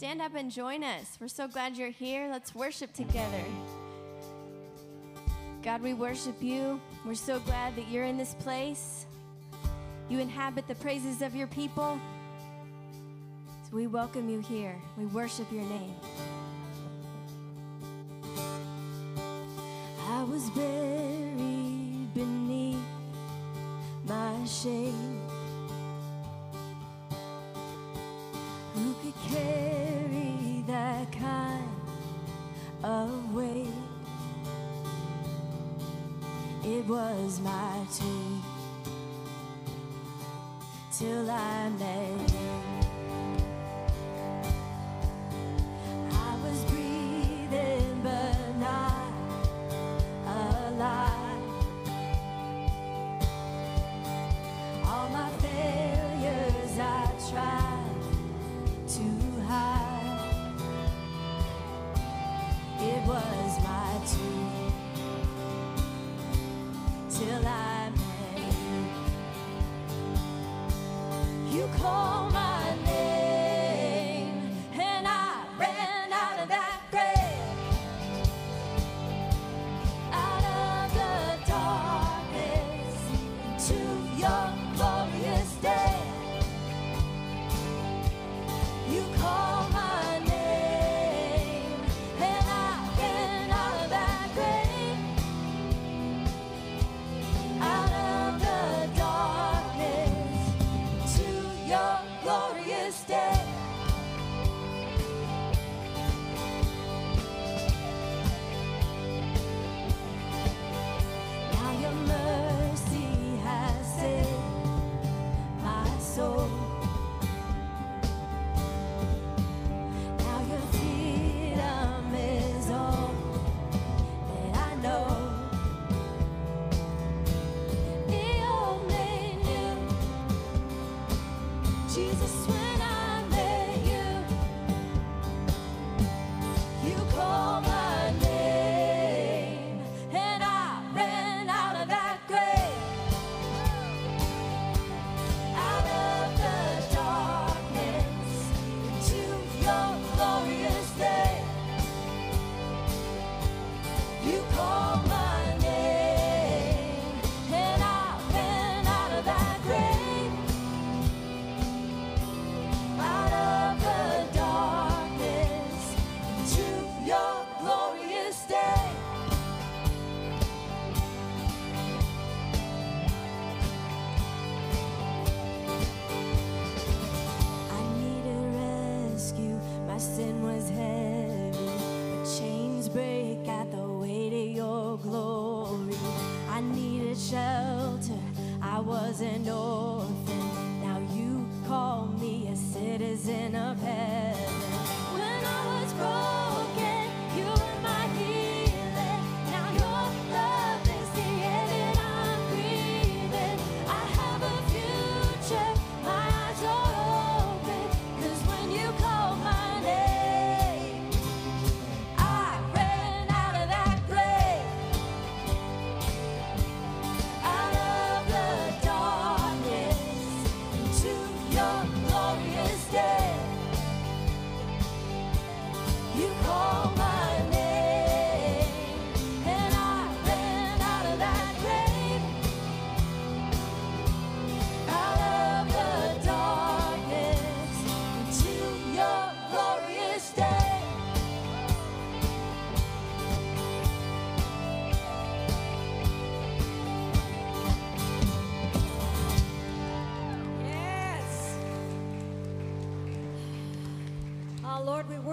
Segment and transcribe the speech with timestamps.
[0.00, 1.18] Stand up and join us.
[1.20, 2.26] We're so glad you're here.
[2.30, 3.44] Let's worship together.
[5.62, 6.80] God, we worship you.
[7.04, 9.04] We're so glad that you're in this place.
[10.08, 12.00] You inhabit the praises of your people.
[13.68, 14.74] So we welcome you here.
[14.96, 15.94] We worship your name.
[20.08, 22.78] I was buried beneath
[24.06, 25.20] my shame.
[28.74, 29.69] Who could care?
[36.80, 38.42] it was my dream
[40.96, 42.69] till I met you.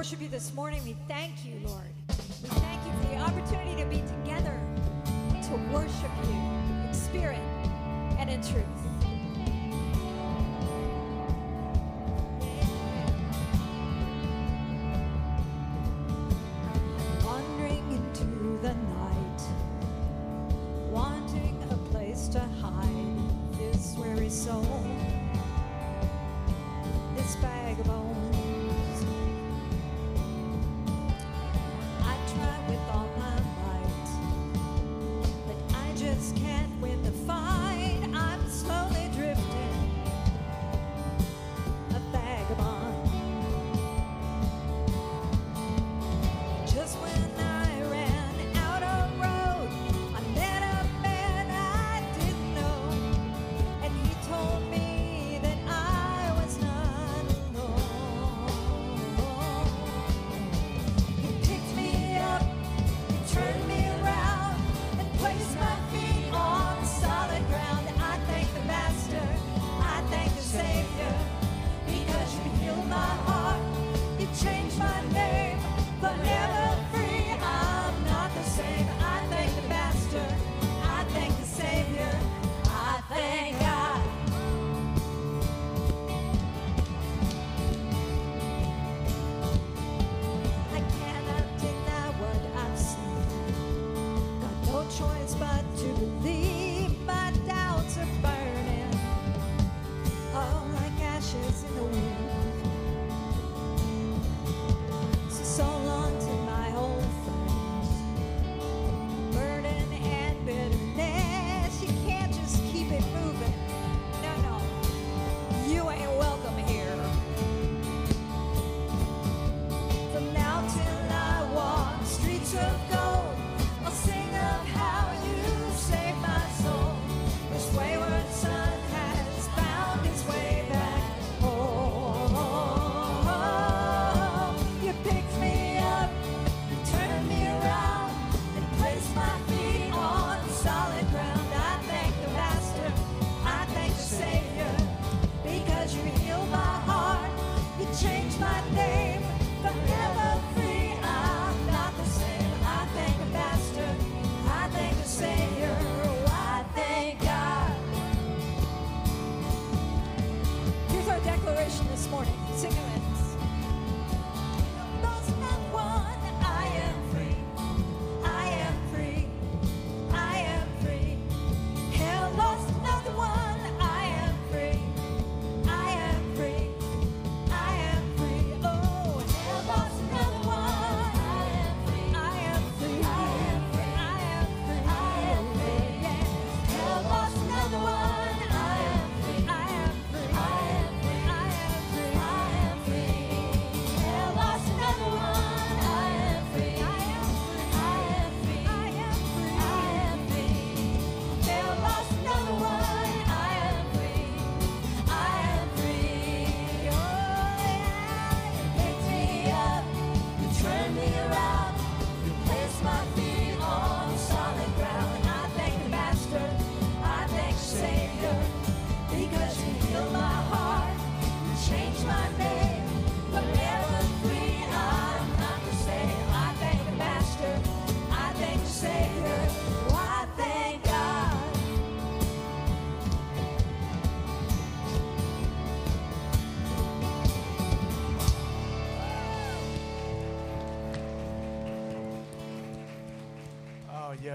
[0.08, 0.82] worship you this morning.
[0.86, 1.57] We thank you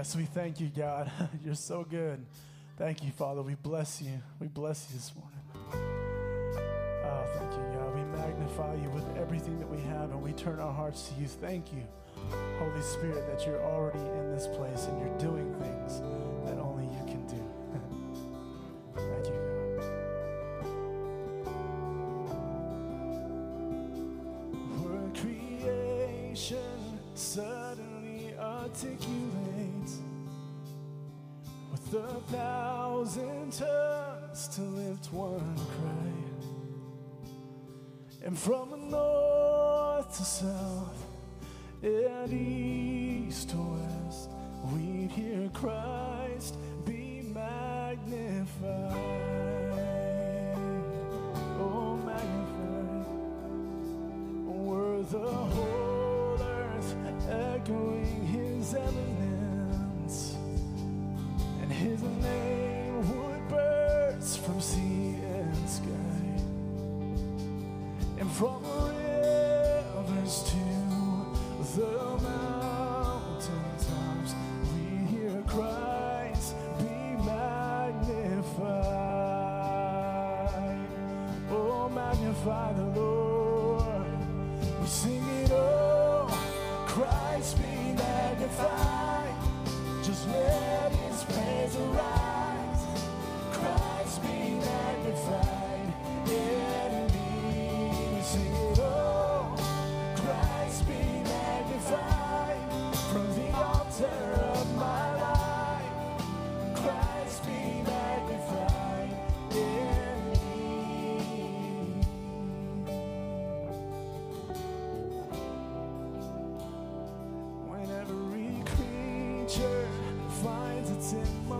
[0.03, 1.09] Yes, we thank you, God.
[1.45, 2.25] You're so good.
[2.77, 3.41] Thank you, Father.
[3.41, 4.21] We bless you.
[4.37, 5.39] We bless you this morning.
[7.05, 7.95] Oh, thank you, God.
[7.95, 11.25] We magnify you with everything that we have and we turn our hearts to you.
[11.25, 11.83] Thank you,
[12.59, 16.01] Holy Spirit, that you're already in this place and you're doing things.
[38.33, 41.05] and from north to south
[41.83, 44.31] and east to west,
[44.71, 48.47] we'd hear Christ be magnified.
[51.59, 53.05] Oh, magnified.
[54.47, 56.95] Were the whole earth
[57.29, 60.37] echoing his eminence
[61.61, 62.52] and his name.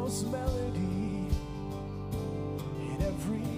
[0.04, 1.30] melody
[2.78, 3.53] in every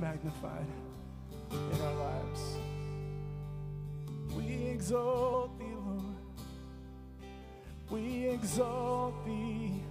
[0.00, 0.66] Magnified
[1.50, 2.56] in our lives.
[4.34, 6.16] We exalt thee, Lord.
[7.90, 9.82] We exalt thee.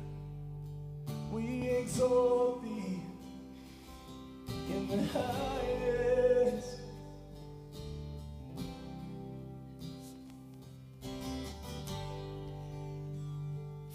[1.32, 3.02] We exalt thee
[4.70, 6.80] in the highest.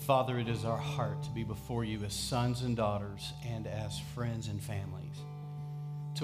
[0.07, 3.99] Father, it is our heart to be before you as sons and daughters and as
[4.15, 5.04] friends and families,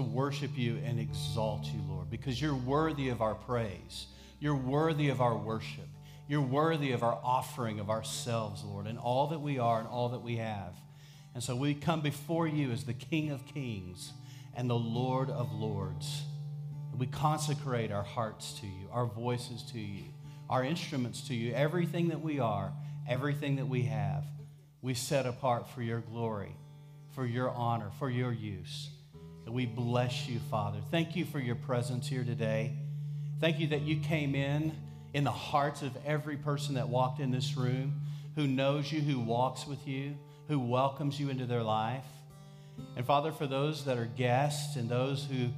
[0.00, 4.06] to worship you and exalt you, Lord, because you're worthy of our praise.
[4.38, 5.88] You're worthy of our worship.
[6.28, 10.10] You're worthy of our offering of ourselves, Lord, and all that we are and all
[10.10, 10.74] that we have.
[11.34, 14.12] And so we come before you as the King of Kings
[14.54, 16.22] and the Lord of Lords.
[16.96, 20.04] We consecrate our hearts to you, our voices to you,
[20.48, 22.72] our instruments to you, everything that we are
[23.10, 24.24] everything that we have,
[24.82, 26.54] we set apart for your glory,
[27.12, 28.88] for your honor, for your use.
[29.46, 30.78] We bless you, Father.
[30.90, 32.76] Thank you for your presence here today.
[33.40, 34.72] Thank you that you came in
[35.12, 38.00] in the hearts of every person that walked in this room,
[38.36, 40.16] who knows you, who walks with you,
[40.46, 42.04] who welcomes you into their life.
[42.96, 45.48] And Father, for those that are guests and those who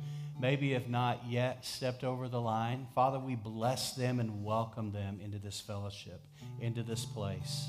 [0.40, 5.20] maybe have not yet stepped over the line, Father, we bless them and welcome them
[5.22, 6.20] into this fellowship,
[6.60, 7.66] into this place,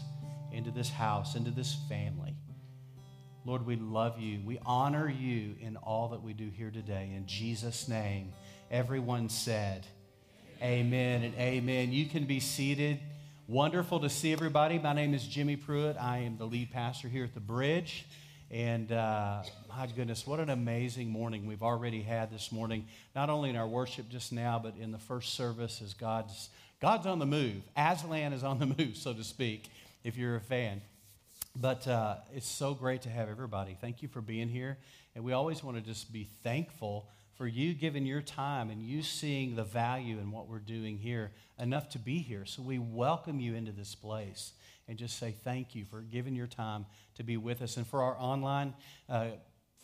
[0.52, 2.36] into this house, into this family.
[3.46, 4.40] Lord, we love you.
[4.46, 7.12] We honor you in all that we do here today.
[7.14, 8.32] In Jesus' name,
[8.72, 9.86] everyone said,
[10.62, 11.92] Amen and amen.
[11.92, 13.00] You can be seated.
[13.50, 14.80] Wonderful to see everybody.
[14.80, 15.98] My name is Jimmy Pruitt.
[16.00, 18.06] I am the lead pastor here at the Bridge.
[18.50, 23.50] And uh, my goodness, what an amazing morning we've already had this morning, not only
[23.50, 26.48] in our worship just now, but in the first service as God's,
[26.80, 27.62] God's on the move.
[27.76, 29.70] Aslan is on the move, so to speak,
[30.06, 30.82] if you're a fan.
[31.56, 33.78] But uh, it's so great to have everybody.
[33.80, 34.78] Thank you for being here.
[35.16, 39.04] And we always want to just be thankful for you giving your time and you
[39.04, 42.46] seeing the value in what we're doing here enough to be here.
[42.46, 44.54] So we welcome you into this place
[44.88, 47.78] and just say thank you for giving your time to be with us.
[47.78, 48.74] And for our online
[49.08, 49.28] uh,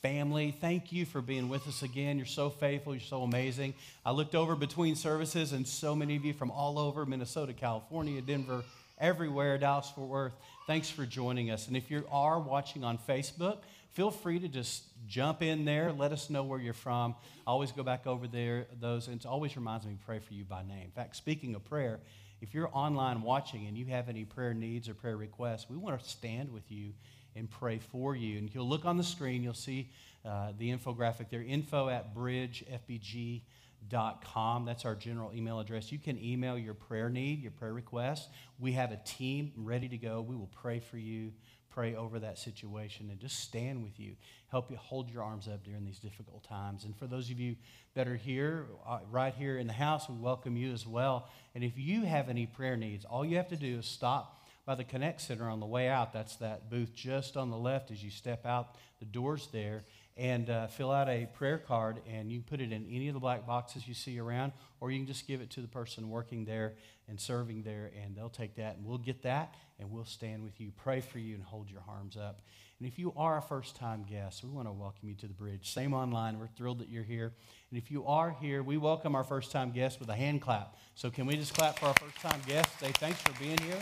[0.01, 2.17] family, thank you for being with us again.
[2.17, 3.73] You're so faithful, you're so amazing.
[4.05, 8.21] I looked over between services, and so many of you from all over Minnesota, California,
[8.21, 8.63] Denver,
[8.99, 10.33] everywhere, Dallas, Fort Worth,
[10.67, 11.67] thanks for joining us.
[11.67, 13.59] And if you are watching on Facebook,
[13.91, 15.91] feel free to just jump in there.
[15.91, 17.15] Let us know where you're from.
[17.47, 20.33] I always go back over there, those, and it always reminds me to pray for
[20.33, 20.85] you by name.
[20.85, 21.99] In fact, speaking of prayer,
[22.41, 26.01] if you're online watching and you have any prayer needs or prayer requests, we want
[26.01, 26.93] to stand with you
[27.35, 28.37] and pray for you.
[28.37, 29.89] And you'll look on the screen, you'll see
[30.25, 33.41] uh, the infographic there info at bridgefbg.com.
[33.89, 35.91] That's our general email address.
[35.91, 38.29] You can email your prayer need, your prayer request.
[38.59, 40.21] We have a team ready to go.
[40.21, 41.31] We will pray for you,
[41.69, 44.15] pray over that situation, and just stand with you,
[44.49, 46.83] help you hold your arms up during these difficult times.
[46.85, 47.55] And for those of you
[47.95, 51.29] that are here, uh, right here in the house, we welcome you as well.
[51.55, 54.75] And if you have any prayer needs, all you have to do is stop by
[54.75, 56.13] the Connect Center on the way out.
[56.13, 59.83] That's that booth just on the left as you step out the doors there.
[60.19, 63.13] And uh, fill out a prayer card, and you can put it in any of
[63.13, 66.09] the black boxes you see around, or you can just give it to the person
[66.09, 66.73] working there
[67.07, 70.59] and serving there, and they'll take that, and we'll get that, and we'll stand with
[70.59, 72.41] you, pray for you, and hold your arms up.
[72.79, 75.33] And if you are a first time guest, we want to welcome you to the
[75.33, 75.71] bridge.
[75.71, 76.37] Same online.
[76.37, 77.31] We're thrilled that you're here.
[77.71, 80.75] And if you are here, we welcome our first time guests with a hand clap.
[80.95, 82.77] So can we just clap for our first time guests?
[82.79, 83.81] Say thanks for being here.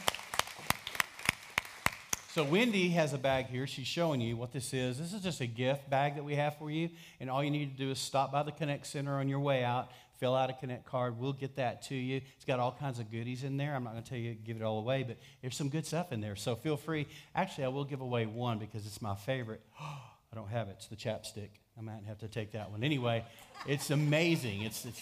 [2.37, 3.65] So Wendy has a bag here.
[3.65, 4.99] She's showing you what this is.
[4.99, 6.91] This is just a gift bag that we have for you.
[7.19, 9.63] And all you need to do is stop by the Connect Center on your way
[9.63, 11.17] out, fill out a Connect card.
[11.17, 12.21] We'll get that to you.
[12.35, 13.75] It's got all kinds of goodies in there.
[13.75, 16.11] I'm not going to tell you give it all away, but there's some good stuff
[16.11, 16.35] in there.
[16.35, 17.07] So feel free.
[17.33, 19.63] Actually, I will give away one because it's my favorite.
[19.81, 20.75] I don't have it.
[20.77, 21.49] It's the chapstick.
[21.75, 22.83] I might have to take that one.
[22.83, 23.25] Anyway,
[23.65, 24.61] it's amazing.
[24.61, 25.01] It's, it's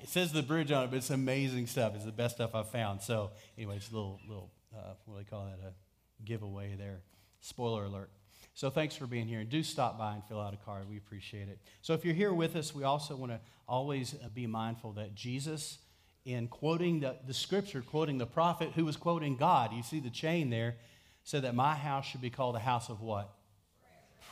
[0.00, 1.96] it says the bridge on it, but it's amazing stuff.
[1.96, 3.02] It's the best stuff I've found.
[3.02, 5.58] So anyway, it's a little little uh, what do they call that?
[5.66, 5.87] A
[6.24, 7.00] giveaway there.
[7.40, 8.10] Spoiler alert.
[8.54, 9.40] So thanks for being here.
[9.40, 10.88] And do stop by and fill out a card.
[10.88, 11.58] We appreciate it.
[11.80, 15.14] So if you're here with us, we also want to always uh, be mindful that
[15.14, 15.78] Jesus,
[16.24, 20.10] in quoting the, the scripture, quoting the prophet who was quoting God, you see the
[20.10, 20.74] chain there,
[21.22, 23.32] said that my house should be called a house of what?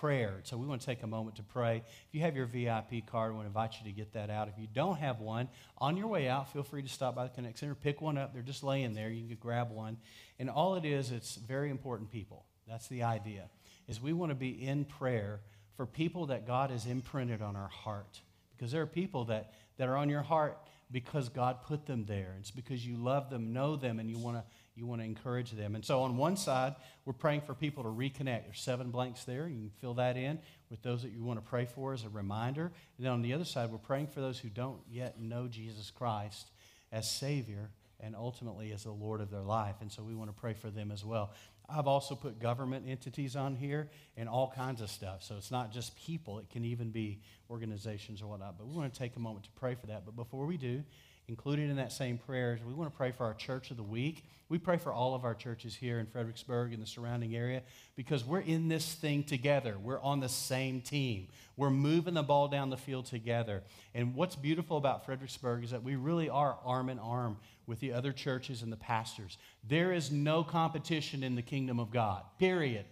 [0.01, 0.41] Prayer.
[0.45, 1.83] So we want to take a moment to pray.
[2.09, 4.49] If you have your VIP card, we want to invite you to get that out.
[4.49, 7.31] If you don't have one, on your way out, feel free to stop by the
[7.31, 8.33] Connect Center, pick one up.
[8.33, 9.11] They're just laying there.
[9.11, 9.97] You can grab one.
[10.39, 12.45] And all it is, it's very important people.
[12.69, 13.49] That's the idea.
[13.89, 15.41] Is we want to be in prayer
[15.77, 18.21] for people that God has imprinted on our heart.
[18.57, 20.59] Because there are people that, that are on your heart
[20.91, 22.37] because God put them there.
[22.41, 24.45] It's because you love them, know them, and you want to
[24.77, 25.75] you want to encourage them.
[25.75, 28.45] And so on one side, we're praying for people to reconnect.
[28.45, 29.49] There's seven blanks there.
[29.49, 30.39] You can fill that in
[30.71, 32.73] with those that you want to pray for as a reminder.
[32.97, 35.91] And then on the other side, we're praying for those who don't yet know Jesus
[35.91, 36.51] Christ
[36.93, 39.77] as Savior and ultimately as the Lord of their life.
[39.81, 41.31] And so we want to pray for them as well.
[41.69, 45.23] I've also put government entities on here and all kinds of stuff.
[45.23, 48.57] So it's not just people, it can even be organizations or whatnot.
[48.59, 50.05] But we want to take a moment to pray for that.
[50.05, 50.85] But before we do,
[51.29, 54.25] included in that same prayers, we want to pray for our church of the week.
[54.49, 57.63] We pray for all of our churches here in Fredericksburg and the surrounding area
[57.97, 59.77] because we're in this thing together.
[59.83, 61.29] We're on the same team.
[61.57, 63.65] We're moving the ball down the field together.
[63.93, 67.93] And what's beautiful about Fredericksburg is that we really are arm in arm with the
[67.93, 69.37] other churches and the pastors.
[69.69, 72.85] There is no competition in the kingdom of God, period.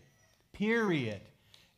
[0.52, 1.20] Period.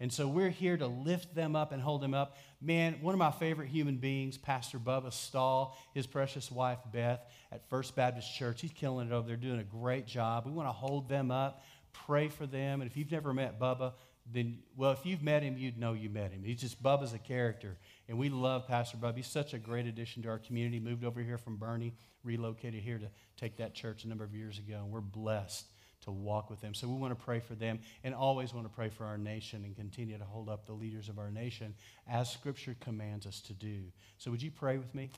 [0.00, 2.36] And so we're here to lift them up and hold them up.
[2.60, 7.20] Man, one of my favorite human beings, Pastor Bubba Stahl, his precious wife Beth
[7.52, 10.46] at First Baptist Church, he's killing it over there, doing a great job.
[10.46, 12.80] We want to hold them up, pray for them.
[12.80, 13.92] And if you've never met Bubba,
[14.32, 16.42] then, well, if you've met him, you'd know you met him.
[16.42, 17.76] He's just Bubba's a character.
[18.08, 19.16] And we love Pastor Bubba.
[19.16, 20.80] He's such a great addition to our community.
[20.80, 21.92] Moved over here from Boerne,
[22.24, 24.76] relocated here to take that church a number of years ago.
[24.78, 25.66] And we're blessed
[26.06, 26.72] to walk with them.
[26.72, 29.64] So we want to pray for them and always want to pray for our nation
[29.64, 31.74] and continue to hold up the leaders of our nation
[32.08, 33.82] as Scripture commands us to do.
[34.18, 35.10] So would you pray with me?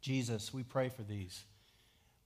[0.00, 1.44] Jesus, we pray for these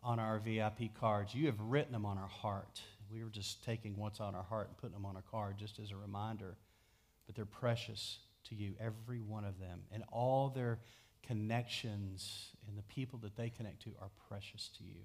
[0.02, 1.34] on our VIP cards.
[1.34, 2.80] You have written them on our heart.
[3.12, 5.78] We were just taking what's on our heart and putting them on a card just
[5.78, 6.56] as a reminder.
[7.26, 8.18] But they're precious
[8.48, 9.80] to you, every one of them.
[9.92, 10.78] And all their
[11.22, 14.96] connections and the people that they connect to are precious to you.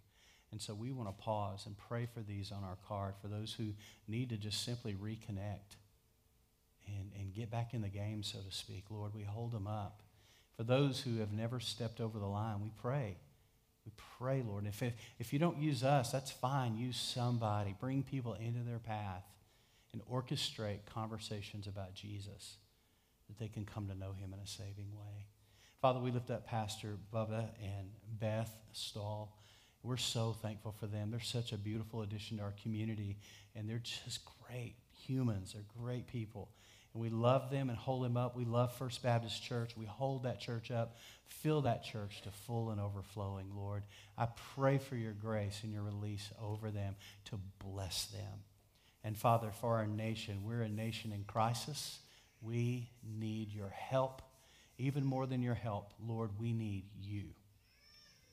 [0.51, 3.53] And so we want to pause and pray for these on our card for those
[3.53, 3.73] who
[4.07, 5.77] need to just simply reconnect
[6.87, 8.85] and, and get back in the game, so to speak.
[8.89, 10.01] Lord, we hold them up.
[10.57, 13.17] For those who have never stepped over the line, we pray.
[13.85, 14.65] We pray, Lord.
[14.65, 16.75] If, if, if you don't use us, that's fine.
[16.75, 17.75] Use somebody.
[17.79, 19.23] Bring people into their path
[19.93, 22.57] and orchestrate conversations about Jesus
[23.27, 25.27] that they can come to know him in a saving way.
[25.81, 29.33] Father, we lift up Pastor Bubba and Beth Stahl.
[29.83, 31.11] We're so thankful for them.
[31.11, 33.17] They're such a beautiful addition to our community,
[33.55, 35.53] and they're just great humans.
[35.53, 36.49] They're great people.
[36.93, 38.35] And we love them and hold them up.
[38.35, 39.77] We love First Baptist Church.
[39.77, 40.97] We hold that church up.
[41.27, 43.83] Fill that church to full and overflowing, Lord.
[44.17, 48.43] I pray for your grace and your release over them to bless them.
[49.03, 51.99] And Father, for our nation, we're a nation in crisis.
[52.41, 54.21] We need your help.
[54.77, 57.25] Even more than your help, Lord, we need you.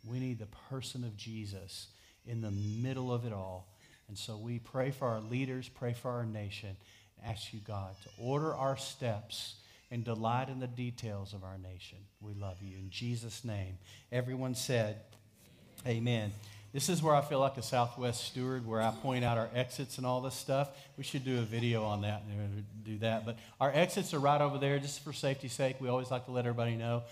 [0.07, 1.89] We need the person of Jesus
[2.27, 3.69] in the middle of it all.
[4.09, 6.77] And so we pray for our leaders, pray for our nation,
[7.25, 9.57] ask you, God, to order our steps
[9.91, 11.99] and delight in the details of our nation.
[12.21, 12.77] We love you.
[12.77, 13.79] In Jesus' name,
[14.13, 14.97] everyone said,
[15.87, 16.33] Amen.
[16.73, 19.99] This is where I feel like a Southwest steward, where I point out our exits
[19.99, 20.69] and all this stuff.
[20.99, 23.25] We should do a video on that and do that.
[23.25, 25.81] But our exits are right over there, just for safety's sake.
[25.81, 27.05] We always like to let everybody know.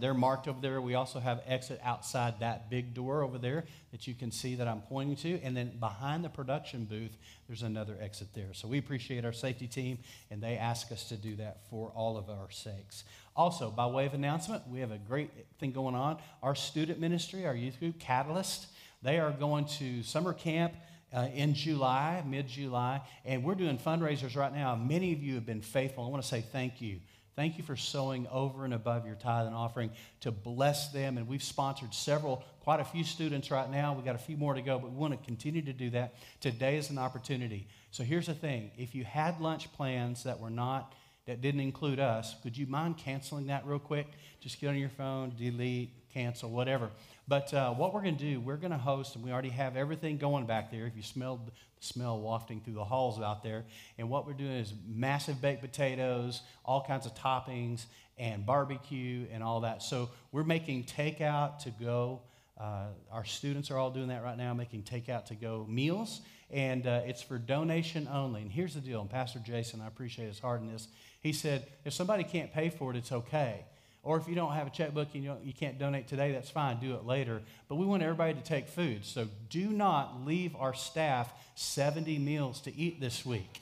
[0.00, 0.80] They're marked over there.
[0.80, 4.66] We also have exit outside that big door over there that you can see that
[4.66, 5.40] I'm pointing to.
[5.42, 7.14] And then behind the production booth,
[7.46, 8.54] there's another exit there.
[8.54, 9.98] So we appreciate our safety team,
[10.30, 13.04] and they ask us to do that for all of our sakes.
[13.36, 16.18] Also, by way of announcement, we have a great thing going on.
[16.42, 18.68] Our student ministry, our youth group, Catalyst,
[19.02, 20.74] they are going to summer camp.
[21.14, 24.74] Uh, in July, mid July, and we're doing fundraisers right now.
[24.74, 26.04] Many of you have been faithful.
[26.04, 26.98] I want to say thank you
[27.36, 31.18] Thank you for sowing over and above your tithe and offering to bless them.
[31.18, 33.92] And we've sponsored several, quite a few students right now.
[33.92, 36.14] We've got a few more to go, but we want to continue to do that.
[36.40, 37.68] Today is an opportunity.
[37.90, 40.94] So here's the thing if you had lunch plans that were not,
[41.26, 44.06] that didn't include us, could you mind canceling that real quick?
[44.40, 46.90] Just get on your phone, delete, cancel, whatever.
[47.28, 49.76] But uh, what we're going to do, we're going to host, and we already have
[49.76, 50.86] everything going back there.
[50.86, 51.50] If you smelled
[51.86, 53.64] smell wafting through the halls out there,
[53.98, 57.86] and what we're doing is massive baked potatoes, all kinds of toppings,
[58.18, 59.82] and barbecue, and all that.
[59.82, 62.20] So we're making takeout to go.
[62.58, 66.86] Uh, our students are all doing that right now, making takeout to go meals, and
[66.86, 68.42] uh, it's for donation only.
[68.42, 70.88] And here's the deal, and Pastor Jason, I appreciate his heart in this.
[71.20, 73.64] He said, if somebody can't pay for it, it's okay.
[74.06, 76.78] Or if you don't have a checkbook and you, you can't donate today, that's fine,
[76.78, 77.42] do it later.
[77.68, 79.04] But we want everybody to take food.
[79.04, 83.60] So do not leave our staff 70 meals to eat this week.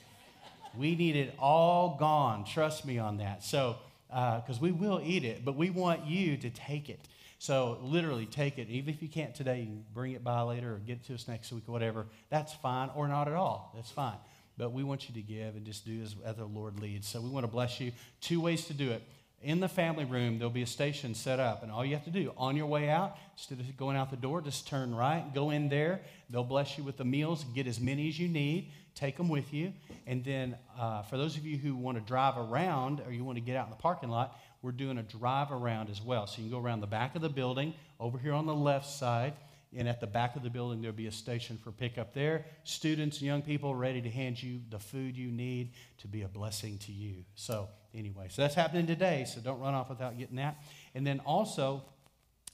[0.77, 2.45] we need it all gone.
[2.45, 3.43] Trust me on that.
[3.43, 3.77] So,
[4.09, 7.01] because uh, we will eat it, but we want you to take it.
[7.39, 8.69] So literally take it.
[8.69, 11.27] Even if you can't today, you bring it by later or get it to us
[11.27, 12.05] next week or whatever.
[12.29, 13.73] That's fine, or not at all.
[13.75, 14.19] That's fine.
[14.59, 17.09] But we want you to give and just do as, as the Lord leads.
[17.09, 17.93] So we want to bless you.
[18.21, 19.03] Two ways to do it
[19.45, 21.63] in the family room, there'll be a station set up.
[21.63, 24.17] And all you have to do on your way out, instead of going out the
[24.17, 26.01] door, just turn right, go in there.
[26.31, 29.53] They'll bless you with the meals, get as many as you need, take them with
[29.53, 29.73] you.
[30.07, 33.37] And then uh, for those of you who want to drive around or you want
[33.37, 36.27] to get out in the parking lot, we're doing a drive around as well.
[36.27, 38.87] So you can go around the back of the building, over here on the left
[38.87, 39.35] side.
[39.77, 42.45] And at the back of the building, there'll be a station for pickup there.
[42.65, 46.29] Students and young people ready to hand you the food you need to be a
[46.29, 47.25] blessing to you.
[47.35, 49.25] So, anyway, so that's happening today.
[49.27, 50.63] So don't run off without getting that.
[50.95, 51.83] And then also,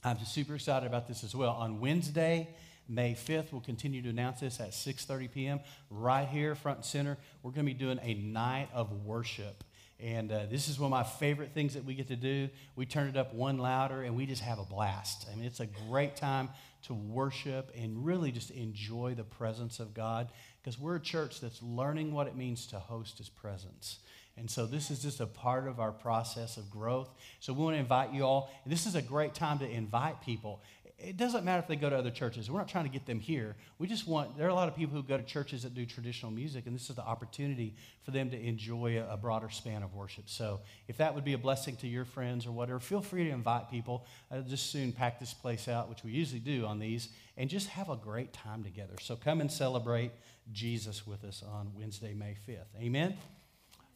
[0.03, 1.51] I'm super excited about this as well.
[1.51, 2.49] On Wednesday,
[2.89, 5.61] May 5th, we'll continue to announce this at 6:30 p.m.
[5.91, 7.19] right here, front and center.
[7.43, 9.63] We're going to be doing a night of worship.
[10.03, 12.49] And uh, this is one of my favorite things that we get to do.
[12.75, 15.27] We turn it up one louder and we just have a blast.
[15.31, 16.49] I mean, it's a great time
[16.83, 20.29] to worship and really just enjoy the presence of God
[20.63, 23.99] because we're a church that's learning what it means to host His presence.
[24.37, 27.11] And so this is just a part of our process of growth.
[27.41, 28.51] So we want to invite you all.
[28.65, 30.63] This is a great time to invite people
[31.03, 32.51] it doesn't matter if they go to other churches.
[32.51, 33.57] We're not trying to get them here.
[33.79, 35.87] We just want, there are a lot of people who go to churches that do
[35.87, 39.95] traditional music, and this is the opportunity for them to enjoy a, broader span of
[39.95, 40.25] worship.
[40.27, 43.31] So if that would be a blessing to your friends or whatever, feel free to
[43.31, 44.07] invite people.
[44.31, 47.69] I'll just soon pack this place out, which we usually do on these, and just
[47.69, 48.95] have a great time together.
[49.01, 50.13] So come and celebrate
[50.53, 52.81] Jesus with us on Wednesday, May 5th.
[52.81, 53.17] Amen?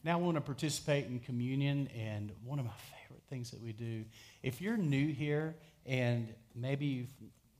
[0.03, 3.73] Now I want to participate in communion, and one of my favorite things that we
[3.73, 4.05] do,
[4.43, 7.07] if you're new here, and maybe you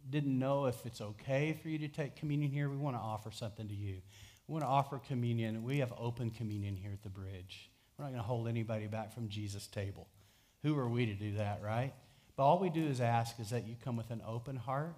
[0.09, 3.31] didn't know if it's okay for you to take communion here, we want to offer
[3.31, 4.01] something to you.
[4.47, 5.63] We want to offer communion.
[5.63, 7.69] We have open communion here at the bridge.
[7.97, 10.07] We're not going to hold anybody back from Jesus' table.
[10.63, 11.93] Who are we to do that, right?
[12.35, 14.95] But all we do is ask is that you come with an open heart,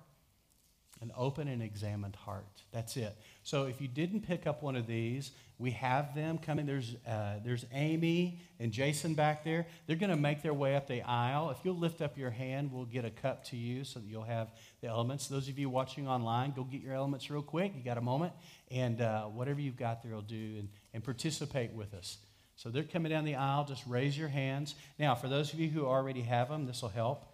[1.01, 2.45] an open and examined heart.
[2.71, 3.15] That's it.
[3.43, 6.65] So if you didn't pick up one of these, we have them coming.
[6.65, 9.65] There's, uh, there's Amy and Jason back there.
[9.85, 11.49] They're going to make their way up the aisle.
[11.49, 14.23] If you'll lift up your hand, we'll get a cup to you so that you'll
[14.23, 14.49] have
[14.81, 15.27] the elements.
[15.27, 17.73] Those of you watching online, go get your elements real quick.
[17.75, 18.33] You got a moment.
[18.69, 22.17] And uh, whatever you've got there will do and, and participate with us.
[22.55, 23.65] So they're coming down the aisle.
[23.65, 24.75] Just raise your hands.
[24.99, 27.25] Now, for those of you who already have them, this will help.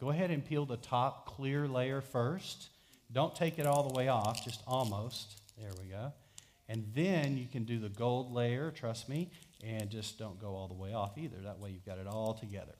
[0.00, 2.68] Go ahead and peel the top clear layer first.
[3.12, 5.40] Don't take it all the way off, just almost.
[5.58, 6.12] There we go.
[6.68, 9.30] And then you can do the gold layer, trust me,
[9.62, 11.36] and just don't go all the way off either.
[11.44, 12.74] That way you've got it all together.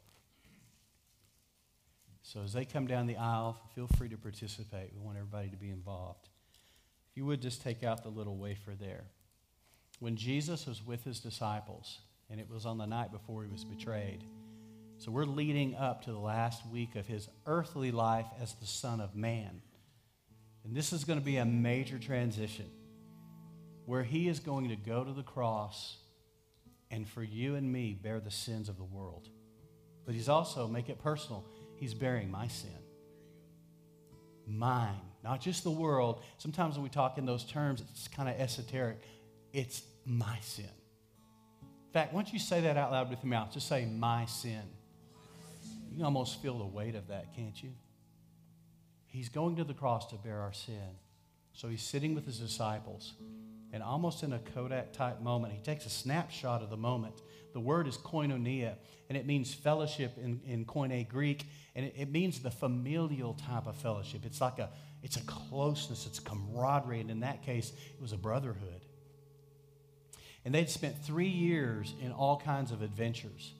[2.22, 4.92] So as they come down the aisle, feel free to participate.
[4.94, 6.28] We want everybody to be involved.
[7.10, 9.04] If you would just take out the little wafer there.
[9.98, 11.98] When Jesus was with his disciples,
[12.30, 14.24] and it was on the night before he was betrayed,
[14.96, 19.00] so we're leading up to the last week of his earthly life as the Son
[19.00, 19.60] of Man.
[20.64, 22.66] And this is going to be a major transition
[23.86, 25.96] where he is going to go to the cross
[26.90, 29.28] and for you and me bear the sins of the world.
[30.04, 31.44] But he's also, make it personal,
[31.76, 32.70] he's bearing my sin.
[34.46, 36.22] Mine, not just the world.
[36.38, 39.00] Sometimes when we talk in those terms, it's kind of esoteric.
[39.52, 40.64] It's my sin.
[40.64, 44.62] In fact, once you say that out loud with your mouth, just say, my sin.
[45.90, 47.70] You can almost feel the weight of that, can't you?
[49.12, 50.96] He's going to the cross to bear our sin.
[51.52, 53.12] So he's sitting with his disciples.
[53.70, 57.20] And almost in a Kodak type moment, he takes a snapshot of the moment.
[57.52, 58.76] The word is koinonia,
[59.10, 61.44] and it means fellowship in, in Koine Greek,
[61.76, 64.22] and it, it means the familial type of fellowship.
[64.24, 64.70] It's like a,
[65.02, 68.80] it's a closeness, it's camaraderie, and in that case, it was a brotherhood.
[70.46, 73.52] And they'd spent three years in all kinds of adventures.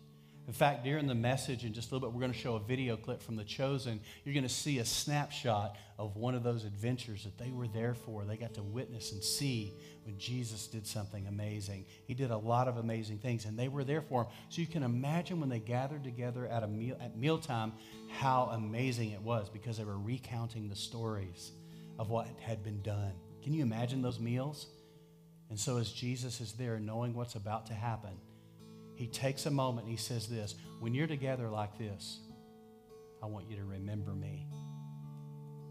[0.49, 2.61] In fact, during the message, in just a little bit, we're going to show a
[2.61, 4.01] video clip from The Chosen.
[4.25, 7.95] You're going to see a snapshot of one of those adventures that they were there
[7.95, 8.25] for.
[8.25, 9.73] They got to witness and see
[10.05, 11.87] when Jesus did something amazing.
[12.09, 14.31] He did a lot of amazing things, and they were there for him.
[14.49, 17.73] So you can imagine when they gathered together at, a meal, at mealtime
[18.09, 21.53] how amazing it was because they were recounting the stories
[22.01, 23.13] of what had been done.
[23.45, 24.67] Can you imagine those meals?
[25.51, 28.19] And so, as Jesus is there, knowing what's about to happen,
[29.03, 32.21] he takes a moment and he says this When you're together like this,
[33.21, 34.47] I want you to remember me.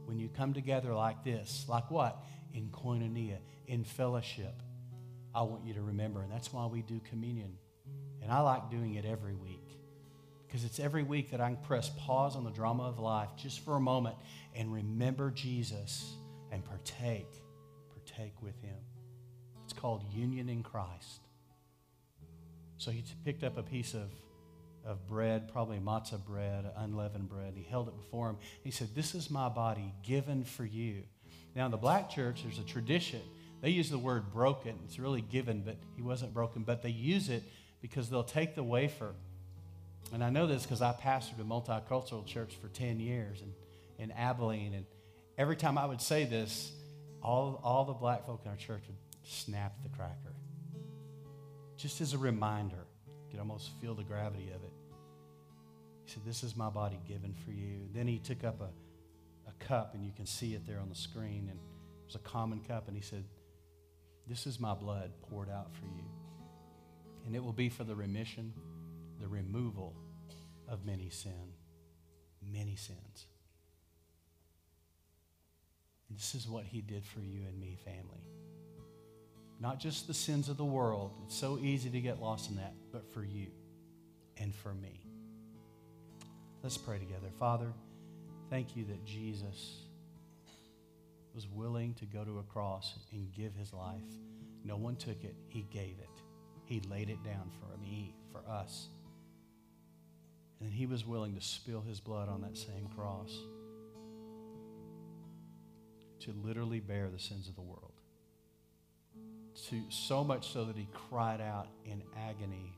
[0.04, 2.22] When you come together like this, like what?
[2.54, 4.62] In koinonia, in fellowship,
[5.34, 6.22] I want you to remember.
[6.22, 7.58] And that's why we do communion.
[8.22, 9.70] And I like doing it every week
[10.46, 13.64] because it's every week that I can press pause on the drama of life just
[13.64, 14.18] for a moment
[14.54, 16.16] and remember Jesus
[16.52, 17.32] and partake,
[17.94, 18.76] partake with him.
[19.64, 21.22] It's called union in Christ.
[22.82, 24.10] So he picked up a piece of,
[24.84, 27.54] of bread, probably matzah bread, unleavened bread.
[27.56, 28.38] He held it before him.
[28.64, 31.04] He said, This is my body given for you.
[31.56, 33.22] Now, in the black church, there's a tradition.
[33.62, 34.80] They use the word broken.
[34.86, 36.64] It's really given, but he wasn't broken.
[36.64, 37.44] But they use it
[37.84, 39.14] because they'll take the wafer
[40.12, 43.54] And I know this because I pastored a multicultural church for 10 years in,
[44.04, 44.74] in Abilene.
[44.74, 44.86] And
[45.38, 46.72] every time I would say this,
[47.22, 50.34] all, all the black folk in our church would snap the cracker.
[51.82, 54.72] Just as a reminder, you could almost feel the gravity of it.
[56.06, 57.88] He said, This is my body given for you.
[57.92, 58.70] Then he took up a,
[59.50, 61.48] a cup, and you can see it there on the screen.
[61.50, 62.88] And it was a common cup.
[62.88, 63.24] And he said,
[64.28, 66.04] This is my blood poured out for you.
[67.26, 68.54] And it will be for the remission,
[69.20, 69.96] the removal
[70.68, 71.54] of many sin.
[72.54, 73.26] Many sins.
[76.12, 78.22] This is what he did for you and me, family.
[79.62, 81.12] Not just the sins of the world.
[81.26, 83.48] It's so easy to get lost in that, but for you
[84.38, 85.06] and for me.
[86.64, 87.28] Let's pray together.
[87.38, 87.72] Father,
[88.50, 89.84] thank you that Jesus
[91.36, 94.02] was willing to go to a cross and give his life.
[94.66, 96.10] No one took it, he gave it.
[96.66, 98.88] He laid it down for me, for us.
[100.60, 103.32] And he was willing to spill his blood on that same cross
[106.22, 107.91] to literally bear the sins of the world.
[109.70, 112.74] To, so much so that he cried out in agony,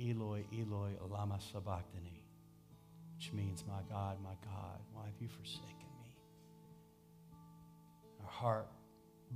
[0.00, 2.24] Eloi, Eloi, lama sabachthani,
[3.16, 6.16] which means, My God, my God, why have you forsaken me?
[8.20, 8.66] Our heart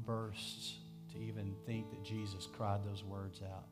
[0.05, 0.75] bursts
[1.13, 3.67] to even think that Jesus cried those words out.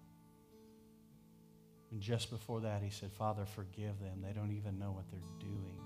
[1.90, 4.22] And just before that, he said, Father, forgive them.
[4.22, 5.78] They don't even know what they're doing.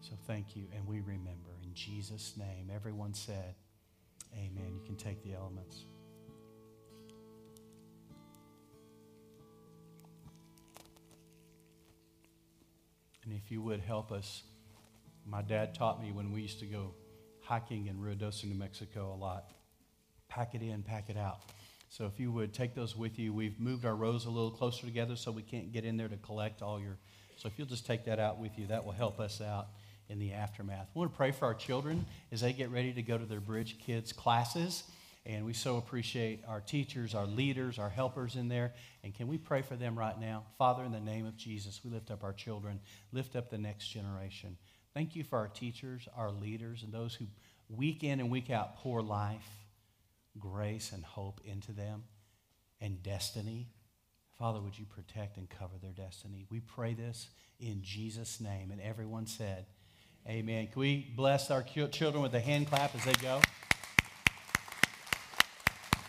[0.00, 1.50] So thank you, and we remember.
[1.62, 3.54] In Jesus' name, everyone said,
[4.34, 4.74] Amen.
[4.74, 5.84] You can take the elements.
[13.24, 14.42] And if you would help us,
[15.26, 16.94] my dad taught me when we used to go
[17.40, 19.52] hiking in Ruidoso, New Mexico a lot.
[20.28, 21.40] Pack it in, pack it out.
[21.90, 24.86] So if you would take those with you, we've moved our rows a little closer
[24.86, 26.98] together so we can't get in there to collect all your.
[27.36, 29.68] So if you'll just take that out with you, that will help us out
[30.08, 30.88] in the aftermath.
[30.94, 33.40] We want to pray for our children as they get ready to go to their
[33.40, 34.84] Bridge Kids classes.
[35.26, 38.72] And we so appreciate our teachers, our leaders, our helpers in there.
[39.04, 40.44] And can we pray for them right now?
[40.56, 42.80] Father, in the name of Jesus, we lift up our children,
[43.12, 44.56] lift up the next generation.
[44.94, 47.26] Thank you for our teachers, our leaders, and those who
[47.68, 49.46] week in and week out pour life,
[50.38, 52.04] grace, and hope into them
[52.80, 53.68] and destiny.
[54.38, 56.46] Father, would you protect and cover their destiny?
[56.48, 57.28] We pray this
[57.60, 58.70] in Jesus' name.
[58.70, 59.66] And everyone said,
[60.28, 60.66] Amen.
[60.66, 63.40] Can we bless our children with a hand clap as they go?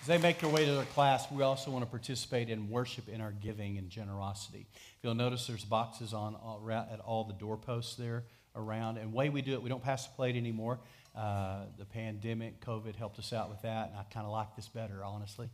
[0.01, 3.07] As they make their way to their class, we also want to participate in worship
[3.07, 4.67] in our giving and generosity.
[4.75, 8.25] If you'll notice there's boxes on all, at all the doorposts there
[8.57, 8.97] around.
[8.97, 10.79] And the way we do it, we don't pass the plate anymore.
[11.15, 14.67] Uh, the pandemic, COVID helped us out with that, and I kind of like this
[14.67, 15.49] better, honestly.